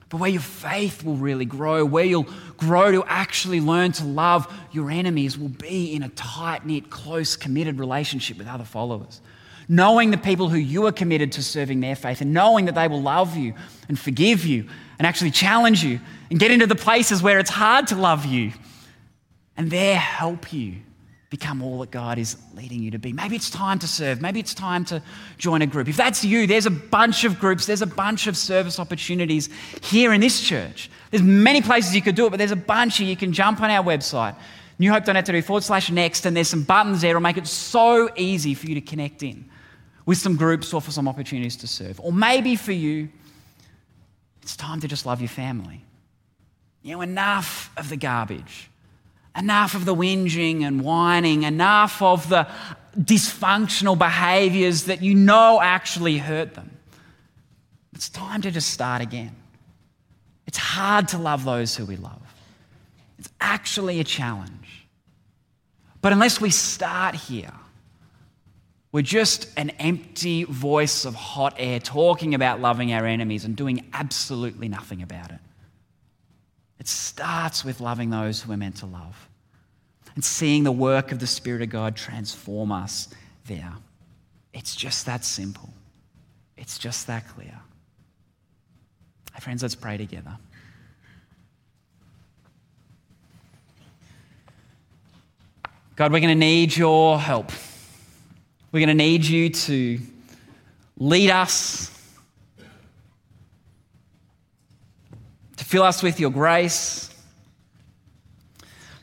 But 0.09 0.17
where 0.17 0.29
your 0.29 0.41
faith 0.41 1.01
will 1.05 1.15
really 1.15 1.45
grow, 1.45 1.85
where 1.85 2.03
you'll 2.03 2.27
grow 2.57 2.91
to 2.91 3.05
actually 3.07 3.61
learn 3.61 3.93
to 3.93 4.03
love 4.03 4.53
your 4.73 4.91
enemies, 4.91 5.37
will 5.37 5.47
be 5.47 5.95
in 5.95 6.03
a 6.03 6.09
tight 6.09 6.65
knit, 6.65 6.89
close, 6.89 7.37
committed 7.37 7.79
relationship 7.79 8.37
with 8.37 8.47
other 8.47 8.65
followers 8.65 9.21
knowing 9.67 10.11
the 10.11 10.17
people 10.17 10.49
who 10.49 10.57
you 10.57 10.85
are 10.85 10.91
committed 10.91 11.31
to 11.33 11.43
serving 11.43 11.79
their 11.79 11.95
faith 11.95 12.21
and 12.21 12.33
knowing 12.33 12.65
that 12.65 12.75
they 12.75 12.87
will 12.87 13.01
love 13.01 13.35
you 13.35 13.53
and 13.87 13.97
forgive 13.97 14.45
you 14.45 14.67
and 14.99 15.07
actually 15.07 15.31
challenge 15.31 15.83
you 15.83 15.99
and 16.29 16.39
get 16.39 16.51
into 16.51 16.67
the 16.67 16.75
places 16.75 17.21
where 17.21 17.39
it's 17.39 17.49
hard 17.49 17.87
to 17.87 17.95
love 17.95 18.25
you 18.25 18.51
and 19.57 19.69
there 19.69 19.97
help 19.97 20.51
you 20.51 20.75
become 21.29 21.63
all 21.63 21.79
that 21.79 21.89
God 21.89 22.19
is 22.19 22.37
leading 22.53 22.83
you 22.83 22.91
to 22.91 22.99
be. 22.99 23.11
Maybe 23.11 23.35
it's 23.35 23.49
time 23.49 23.79
to 23.79 23.87
serve. 23.87 24.21
Maybe 24.21 24.39
it's 24.39 24.53
time 24.53 24.85
to 24.85 25.01
join 25.39 25.63
a 25.63 25.65
group. 25.65 25.87
If 25.87 25.97
that's 25.97 26.23
you, 26.23 26.45
there's 26.45 26.67
a 26.67 26.71
bunch 26.71 27.23
of 27.23 27.39
groups, 27.39 27.65
there's 27.65 27.81
a 27.81 27.87
bunch 27.87 28.27
of 28.27 28.37
service 28.37 28.79
opportunities 28.79 29.49
here 29.81 30.13
in 30.13 30.21
this 30.21 30.39
church. 30.39 30.91
There's 31.09 31.23
many 31.23 31.61
places 31.61 31.95
you 31.95 32.03
could 32.03 32.13
do 32.13 32.27
it, 32.27 32.29
but 32.29 32.37
there's 32.37 32.51
a 32.51 32.55
bunch 32.55 32.97
here. 32.97 33.07
You 33.07 33.17
can 33.17 33.33
jump 33.33 33.61
on 33.61 33.71
our 33.71 33.83
website, 33.83 34.35
newhope.net 34.79 35.43
forward 35.43 35.63
slash 35.63 35.89
next, 35.89 36.27
and 36.27 36.37
there's 36.37 36.49
some 36.49 36.61
buttons 36.61 37.01
there 37.01 37.09
that'll 37.09 37.21
make 37.21 37.37
it 37.37 37.47
so 37.47 38.11
easy 38.15 38.53
for 38.53 38.67
you 38.67 38.75
to 38.75 38.81
connect 38.81 39.23
in 39.23 39.49
with 40.05 40.17
some 40.17 40.35
groups 40.35 40.73
or 40.73 40.81
for 40.81 40.91
some 40.91 41.07
opportunities 41.07 41.55
to 41.57 41.67
serve. 41.67 41.99
Or 41.99 42.11
maybe 42.11 42.55
for 42.55 42.71
you, 42.71 43.09
it's 44.41 44.55
time 44.55 44.81
to 44.81 44.87
just 44.87 45.05
love 45.05 45.21
your 45.21 45.29
family. 45.29 45.83
You 46.81 46.95
know, 46.95 47.01
enough 47.01 47.71
of 47.77 47.89
the 47.89 47.95
garbage, 47.95 48.69
enough 49.37 49.73
of 49.73 49.85
the 49.85 49.95
whinging 49.95 50.63
and 50.63 50.81
whining, 50.81 51.43
enough 51.43 52.01
of 52.01 52.27
the 52.27 52.47
dysfunctional 52.99 53.97
behaviors 53.97 54.83
that 54.83 55.01
you 55.01 55.15
know 55.15 55.61
actually 55.61 56.17
hurt 56.17 56.53
them. 56.55 56.77
It's 57.95 58.09
time 58.09 58.41
to 58.41 58.51
just 58.51 58.69
start 58.69 59.01
again. 59.01 59.35
It's 60.45 60.57
hard 60.57 61.07
to 61.09 61.17
love 61.17 61.45
those 61.45 61.75
who 61.75 61.85
we 61.85 61.95
love. 61.95 62.21
It's 63.17 63.29
actually 63.39 63.99
a 63.99 64.03
challenge. 64.03 64.85
But 66.01 66.11
unless 66.11 66.41
we 66.41 66.49
start 66.49 67.15
here, 67.15 67.53
we're 68.93 69.01
just 69.01 69.49
an 69.57 69.71
empty 69.71 70.43
voice 70.43 71.03
of 71.03 71.15
hot 71.15 71.55
air 71.57 71.79
talking 71.79 72.35
about 72.35 72.61
loving 72.61 72.93
our 72.93 73.07
enemies 73.07 73.43
and 73.43 73.55
doing 73.55 73.89
absolutely 73.91 74.69
nothing 74.69 75.01
about 75.01 75.31
it. 75.31 75.39
It 76.79 76.87
starts 76.87 77.65
with 77.65 77.81
loving 77.81 78.11
those 78.11 78.41
who 78.41 78.51
we're 78.51 78.57
meant 78.57 78.77
to 78.77 78.85
love 78.85 79.29
and 80.13 80.23
seeing 80.23 80.63
the 80.63 80.71
work 80.71 81.11
of 81.11 81.17
the 81.17 81.25
Spirit 81.25 81.63
of 81.63 81.69
God 81.69 81.95
transform 81.95 82.71
us 82.71 83.09
there. 83.47 83.73
It's 84.53 84.75
just 84.75 85.07
that 85.07 85.25
simple. 85.25 85.73
It's 86.55 86.77
just 86.77 87.07
that 87.07 87.27
clear. 87.29 87.59
Hey, 89.33 89.39
friends, 89.39 89.63
let's 89.63 89.73
pray 89.73 89.97
together. 89.97 90.37
God, 95.95 96.11
we're 96.11 96.19
going 96.19 96.29
to 96.29 96.35
need 96.35 96.77
your 96.77 97.19
help. 97.19 97.51
We're 98.73 98.79
going 98.79 98.87
to 98.87 98.95
need 98.95 99.23
you 99.23 99.51
to 99.51 99.99
lead 100.97 101.29
us, 101.29 101.91
to 105.57 105.63
fill 105.63 105.83
us 105.83 106.01
with 106.01 106.19
your 106.19 106.31
grace, 106.31 107.15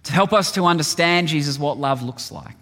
to 0.03 0.13
help 0.13 0.33
us 0.33 0.51
to 0.53 0.65
understand, 0.65 1.29
Jesus, 1.29 1.57
what 1.57 1.79
love 1.79 2.03
looks 2.03 2.33
like. 2.33 2.57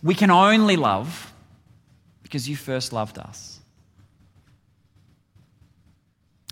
We 0.00 0.14
can 0.14 0.30
only 0.30 0.76
love 0.76 1.32
because 2.22 2.48
you 2.48 2.54
first 2.54 2.92
loved 2.92 3.18
us. 3.18 3.58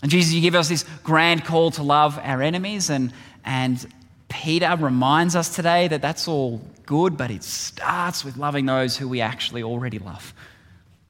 And 0.03 0.11
Jesus, 0.11 0.35
you 0.35 0.41
give 0.41 0.57
us 0.57 0.69
this 0.69 0.85
grand 1.05 1.45
call 1.45 1.71
to 1.71 1.85
love 1.85 2.19
our 2.21 2.43
enemies, 2.43 2.91
and, 2.91 3.13
and 3.45 3.87
Peter 4.29 4.77
reminds 4.77 5.37
us 5.37 5.55
today 5.55 5.87
that 5.87 6.03
that's 6.03 6.27
all 6.27 6.61
good, 6.87 7.17
but 7.17 7.31
it 7.31 7.43
starts 7.43 8.25
with 8.25 8.37
loving 8.37 8.67
those 8.67 8.97
who 8.97 9.09
we 9.09 9.21
actually 9.21 9.63
already 9.63 9.99
love 9.99 10.35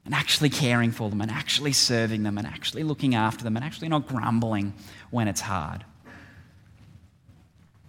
and 0.04 0.14
actually 0.14 0.50
caring 0.50 0.90
for 0.90 1.08
them 1.08 1.20
and 1.20 1.30
actually 1.30 1.72
serving 1.72 2.22
them 2.22 2.36
and 2.36 2.46
actually 2.46 2.82
looking 2.82 3.14
after 3.14 3.42
them 3.42 3.56
and 3.56 3.64
actually 3.64 3.88
not 3.88 4.06
grumbling 4.06 4.74
when 5.10 5.28
it's 5.28 5.40
hard. 5.40 5.84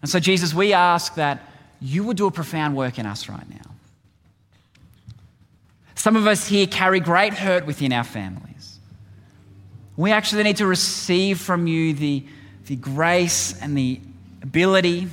And 0.02 0.10
so, 0.10 0.20
Jesus, 0.20 0.54
we 0.54 0.74
ask 0.74 1.16
that 1.16 1.50
you 1.82 2.04
would 2.04 2.18
do 2.18 2.28
a 2.28 2.32
profound 2.32 2.76
work 2.76 3.00
in 3.00 3.06
us 3.06 3.28
right 3.28 3.50
now. 3.50 3.72
Some 5.96 6.16
of 6.16 6.28
us 6.28 6.48
here 6.48 6.68
carry 6.68 7.00
great 7.00 7.34
hurt 7.34 7.66
within 7.66 7.92
our 7.92 8.04
families. 8.04 8.80
We 9.98 10.12
actually 10.12 10.44
need 10.44 10.58
to 10.58 10.68
receive 10.68 11.40
from 11.40 11.68
you 11.68 11.94
the, 11.94 12.24
the 12.68 12.76
grace 12.76 13.60
and 13.62 13.78
the 13.78 14.00
ability 14.44 15.08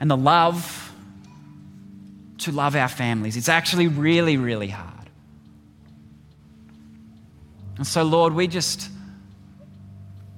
and 0.00 0.10
the 0.10 0.16
love 0.16 0.85
to 2.38 2.52
love 2.52 2.76
our 2.76 2.88
families. 2.88 3.36
It's 3.36 3.48
actually 3.48 3.88
really, 3.88 4.36
really 4.36 4.68
hard. 4.68 4.92
And 7.76 7.86
so, 7.86 8.02
Lord, 8.02 8.32
we 8.32 8.46
just 8.46 8.90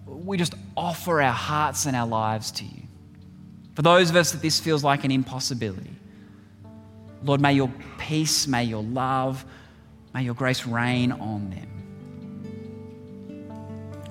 we 0.06 0.36
just 0.36 0.54
offer 0.76 1.22
our 1.22 1.32
hearts 1.32 1.86
and 1.86 1.96
our 1.96 2.06
lives 2.06 2.50
to 2.50 2.64
you. 2.64 2.82
For 3.74 3.82
those 3.82 4.10
of 4.10 4.16
us 4.16 4.32
that 4.32 4.42
this 4.42 4.60
feels 4.60 4.84
like 4.84 5.04
an 5.04 5.10
impossibility, 5.10 5.94
Lord, 7.22 7.40
may 7.40 7.54
your 7.54 7.72
peace, 7.96 8.46
may 8.46 8.64
your 8.64 8.82
love, 8.82 9.44
may 10.14 10.24
your 10.24 10.34
grace 10.34 10.66
reign 10.66 11.12
on 11.12 11.50
them. 11.50 11.64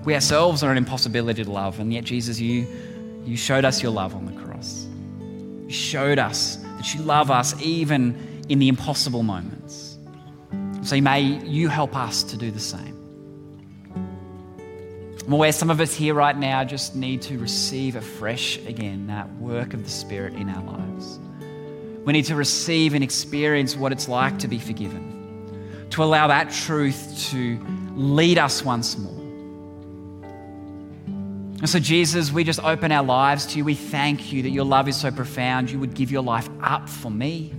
We 0.06 0.16
ourselves 0.16 0.64
are 0.64 0.72
an 0.72 0.78
impossibility 0.78 1.44
to 1.44 1.52
love, 1.52 1.80
and 1.80 1.94
yet, 1.94 2.06
Jesus, 2.06 2.40
you, 2.40 2.66
you 3.26 3.36
showed 3.36 3.66
us 3.66 3.84
your 3.84 3.92
love 3.92 4.16
on 4.16 4.26
the 4.26 4.42
cross. 4.42 4.88
You 5.68 5.74
showed 5.74 6.18
us 6.18 6.58
that 6.78 6.94
you 6.94 7.02
love 7.02 7.30
us 7.30 7.60
even 7.62 8.44
in 8.50 8.60
the 8.60 8.70
impossible 8.70 9.24
moments. 9.24 9.98
So 10.84 11.02
may 11.02 11.22
you 11.22 11.68
help 11.68 11.96
us 11.96 12.24
to 12.24 12.38
do 12.38 12.50
the 12.50 12.60
same. 12.60 12.94
I'm 15.26 15.34
aware 15.34 15.52
some 15.52 15.70
of 15.70 15.82
us 15.82 15.94
here 15.94 16.14
right 16.14 16.38
now 16.38 16.64
just 16.64 16.96
need 16.96 17.22
to 17.24 17.38
receive 17.38 17.98
afresh 17.98 18.58
again 18.60 19.08
that 19.08 19.30
work 19.34 19.74
of 19.74 19.84
the 19.84 19.90
Spirit 19.90 20.34
in 20.36 20.48
our 20.48 20.64
lives. 20.64 21.20
We 22.06 22.14
need 22.14 22.24
to 22.26 22.36
receive 22.36 22.94
and 22.94 23.04
experience 23.04 23.76
what 23.76 23.92
it's 23.92 24.08
like 24.08 24.40
to 24.40 24.48
be 24.48 24.58
forgiven, 24.58 25.88
to 25.90 26.02
allow 26.02 26.28
that 26.28 26.52
truth 26.52 27.28
to 27.32 27.60
lead 27.96 28.38
us 28.38 28.64
once 28.64 28.98
more. 28.98 29.17
And 31.60 31.70
so, 31.70 31.80
Jesus, 31.80 32.32
we 32.32 32.44
just 32.44 32.64
open 32.64 32.92
our 32.92 33.04
lives 33.04 33.48
to 33.48 33.58
you. 33.58 33.66
We 33.66 33.74
thank 33.74 34.32
you 34.32 34.44
that 34.44 34.52
your 34.52 34.66
love 34.66 34.88
is 34.88 34.96
so 34.96 35.10
profound. 35.10 35.72
You 35.72 35.80
would 35.80 35.96
give 35.96 36.12
your 36.12 36.22
life 36.22 36.48
up 36.62 36.88
for 36.88 37.10
me, 37.10 37.52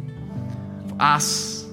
for 0.88 0.96
us. 1.00 1.64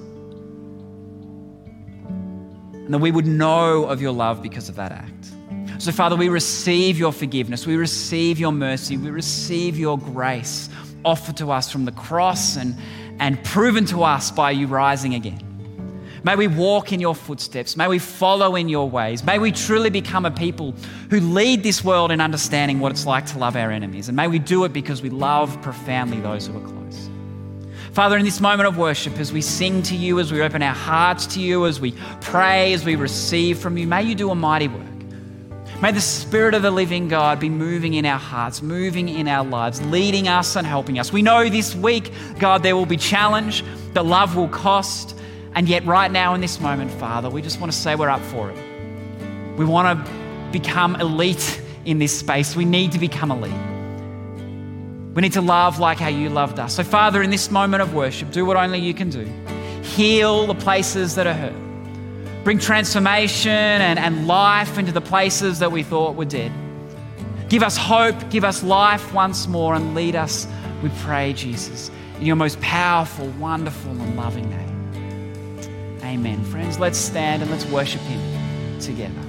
And 2.72 2.92
that 2.92 2.98
we 2.98 3.12
would 3.12 3.26
know 3.26 3.84
of 3.84 4.02
your 4.02 4.12
love 4.12 4.42
because 4.42 4.68
of 4.68 4.74
that 4.76 4.90
act. 4.90 5.32
So, 5.78 5.92
Father, 5.92 6.16
we 6.16 6.28
receive 6.28 6.98
your 6.98 7.12
forgiveness, 7.12 7.66
we 7.66 7.76
receive 7.76 8.40
your 8.40 8.52
mercy, 8.52 8.96
we 8.96 9.10
receive 9.10 9.78
your 9.78 9.98
grace 9.98 10.68
offered 11.04 11.36
to 11.36 11.52
us 11.52 11.70
from 11.70 11.84
the 11.84 11.92
cross 11.92 12.56
and, 12.56 12.74
and 13.20 13.42
proven 13.44 13.86
to 13.86 14.02
us 14.02 14.30
by 14.32 14.50
you 14.50 14.66
rising 14.66 15.14
again. 15.14 15.45
May 16.26 16.34
we 16.34 16.48
walk 16.48 16.92
in 16.92 16.98
your 16.98 17.14
footsteps. 17.14 17.76
May 17.76 17.86
we 17.86 18.00
follow 18.00 18.56
in 18.56 18.68
your 18.68 18.90
ways. 18.90 19.22
May 19.22 19.38
we 19.38 19.52
truly 19.52 19.90
become 19.90 20.26
a 20.26 20.30
people 20.32 20.74
who 21.08 21.20
lead 21.20 21.62
this 21.62 21.84
world 21.84 22.10
in 22.10 22.20
understanding 22.20 22.80
what 22.80 22.90
it's 22.90 23.06
like 23.06 23.26
to 23.26 23.38
love 23.38 23.54
our 23.54 23.70
enemies. 23.70 24.08
And 24.08 24.16
may 24.16 24.26
we 24.26 24.40
do 24.40 24.64
it 24.64 24.72
because 24.72 25.02
we 25.02 25.08
love 25.08 25.62
profoundly 25.62 26.18
those 26.18 26.48
who 26.48 26.56
are 26.58 26.68
close. 26.68 27.08
Father, 27.92 28.16
in 28.16 28.24
this 28.24 28.40
moment 28.40 28.66
of 28.66 28.76
worship, 28.76 29.16
as 29.20 29.32
we 29.32 29.40
sing 29.40 29.84
to 29.84 29.94
you, 29.94 30.18
as 30.18 30.32
we 30.32 30.42
open 30.42 30.64
our 30.64 30.74
hearts 30.74 31.26
to 31.28 31.40
you, 31.40 31.64
as 31.64 31.80
we 31.80 31.94
pray, 32.22 32.72
as 32.72 32.84
we 32.84 32.96
receive 32.96 33.60
from 33.60 33.78
you, 33.78 33.86
may 33.86 34.02
you 34.02 34.16
do 34.16 34.30
a 34.30 34.34
mighty 34.34 34.66
work. 34.66 34.82
May 35.80 35.92
the 35.92 36.00
Spirit 36.00 36.54
of 36.54 36.62
the 36.62 36.72
living 36.72 37.06
God 37.06 37.38
be 37.38 37.48
moving 37.48 37.94
in 37.94 38.04
our 38.04 38.18
hearts, 38.18 38.62
moving 38.62 39.08
in 39.08 39.28
our 39.28 39.44
lives, 39.44 39.80
leading 39.80 40.26
us 40.26 40.56
and 40.56 40.66
helping 40.66 40.98
us. 40.98 41.12
We 41.12 41.22
know 41.22 41.48
this 41.48 41.76
week, 41.76 42.12
God, 42.40 42.64
there 42.64 42.74
will 42.74 42.84
be 42.84 42.96
challenge, 42.96 43.62
that 43.92 44.04
love 44.04 44.34
will 44.34 44.48
cost. 44.48 45.16
And 45.56 45.70
yet, 45.70 45.86
right 45.86 46.10
now 46.10 46.34
in 46.34 46.42
this 46.42 46.60
moment, 46.60 46.90
Father, 46.92 47.30
we 47.30 47.40
just 47.40 47.60
want 47.60 47.72
to 47.72 47.78
say 47.78 47.94
we're 47.94 48.10
up 48.10 48.20
for 48.20 48.50
it. 48.50 48.58
We 49.56 49.64
want 49.64 50.06
to 50.06 50.12
become 50.52 50.96
elite 50.96 51.62
in 51.86 51.98
this 51.98 52.16
space. 52.16 52.54
We 52.54 52.66
need 52.66 52.92
to 52.92 52.98
become 52.98 53.30
elite. 53.30 53.54
We 55.14 55.22
need 55.22 55.32
to 55.32 55.40
love 55.40 55.78
like 55.78 55.98
how 55.98 56.08
you 56.08 56.28
loved 56.28 56.58
us. 56.58 56.74
So, 56.74 56.84
Father, 56.84 57.22
in 57.22 57.30
this 57.30 57.50
moment 57.50 57.82
of 57.82 57.94
worship, 57.94 58.32
do 58.32 58.44
what 58.44 58.58
only 58.58 58.80
you 58.80 58.92
can 58.92 59.08
do. 59.08 59.26
Heal 59.82 60.46
the 60.46 60.54
places 60.54 61.14
that 61.14 61.26
are 61.26 61.32
hurt. 61.32 62.44
Bring 62.44 62.58
transformation 62.58 63.50
and, 63.50 63.98
and 63.98 64.26
life 64.26 64.76
into 64.76 64.92
the 64.92 65.00
places 65.00 65.58
that 65.60 65.72
we 65.72 65.82
thought 65.82 66.16
were 66.16 66.26
dead. 66.26 66.52
Give 67.48 67.62
us 67.62 67.78
hope, 67.78 68.28
give 68.28 68.44
us 68.44 68.62
life 68.62 69.14
once 69.14 69.48
more, 69.48 69.74
and 69.74 69.94
lead 69.94 70.16
us, 70.16 70.46
we 70.82 70.90
pray, 70.98 71.32
Jesus, 71.32 71.90
in 72.20 72.26
your 72.26 72.36
most 72.36 72.60
powerful, 72.60 73.28
wonderful, 73.38 73.92
and 73.92 74.16
loving 74.16 74.50
name. 74.50 74.75
Amen. 76.06 76.44
Friends, 76.44 76.78
let's 76.78 76.96
stand 76.98 77.42
and 77.42 77.50
let's 77.50 77.66
worship 77.66 78.00
Him 78.02 78.80
together. 78.80 79.25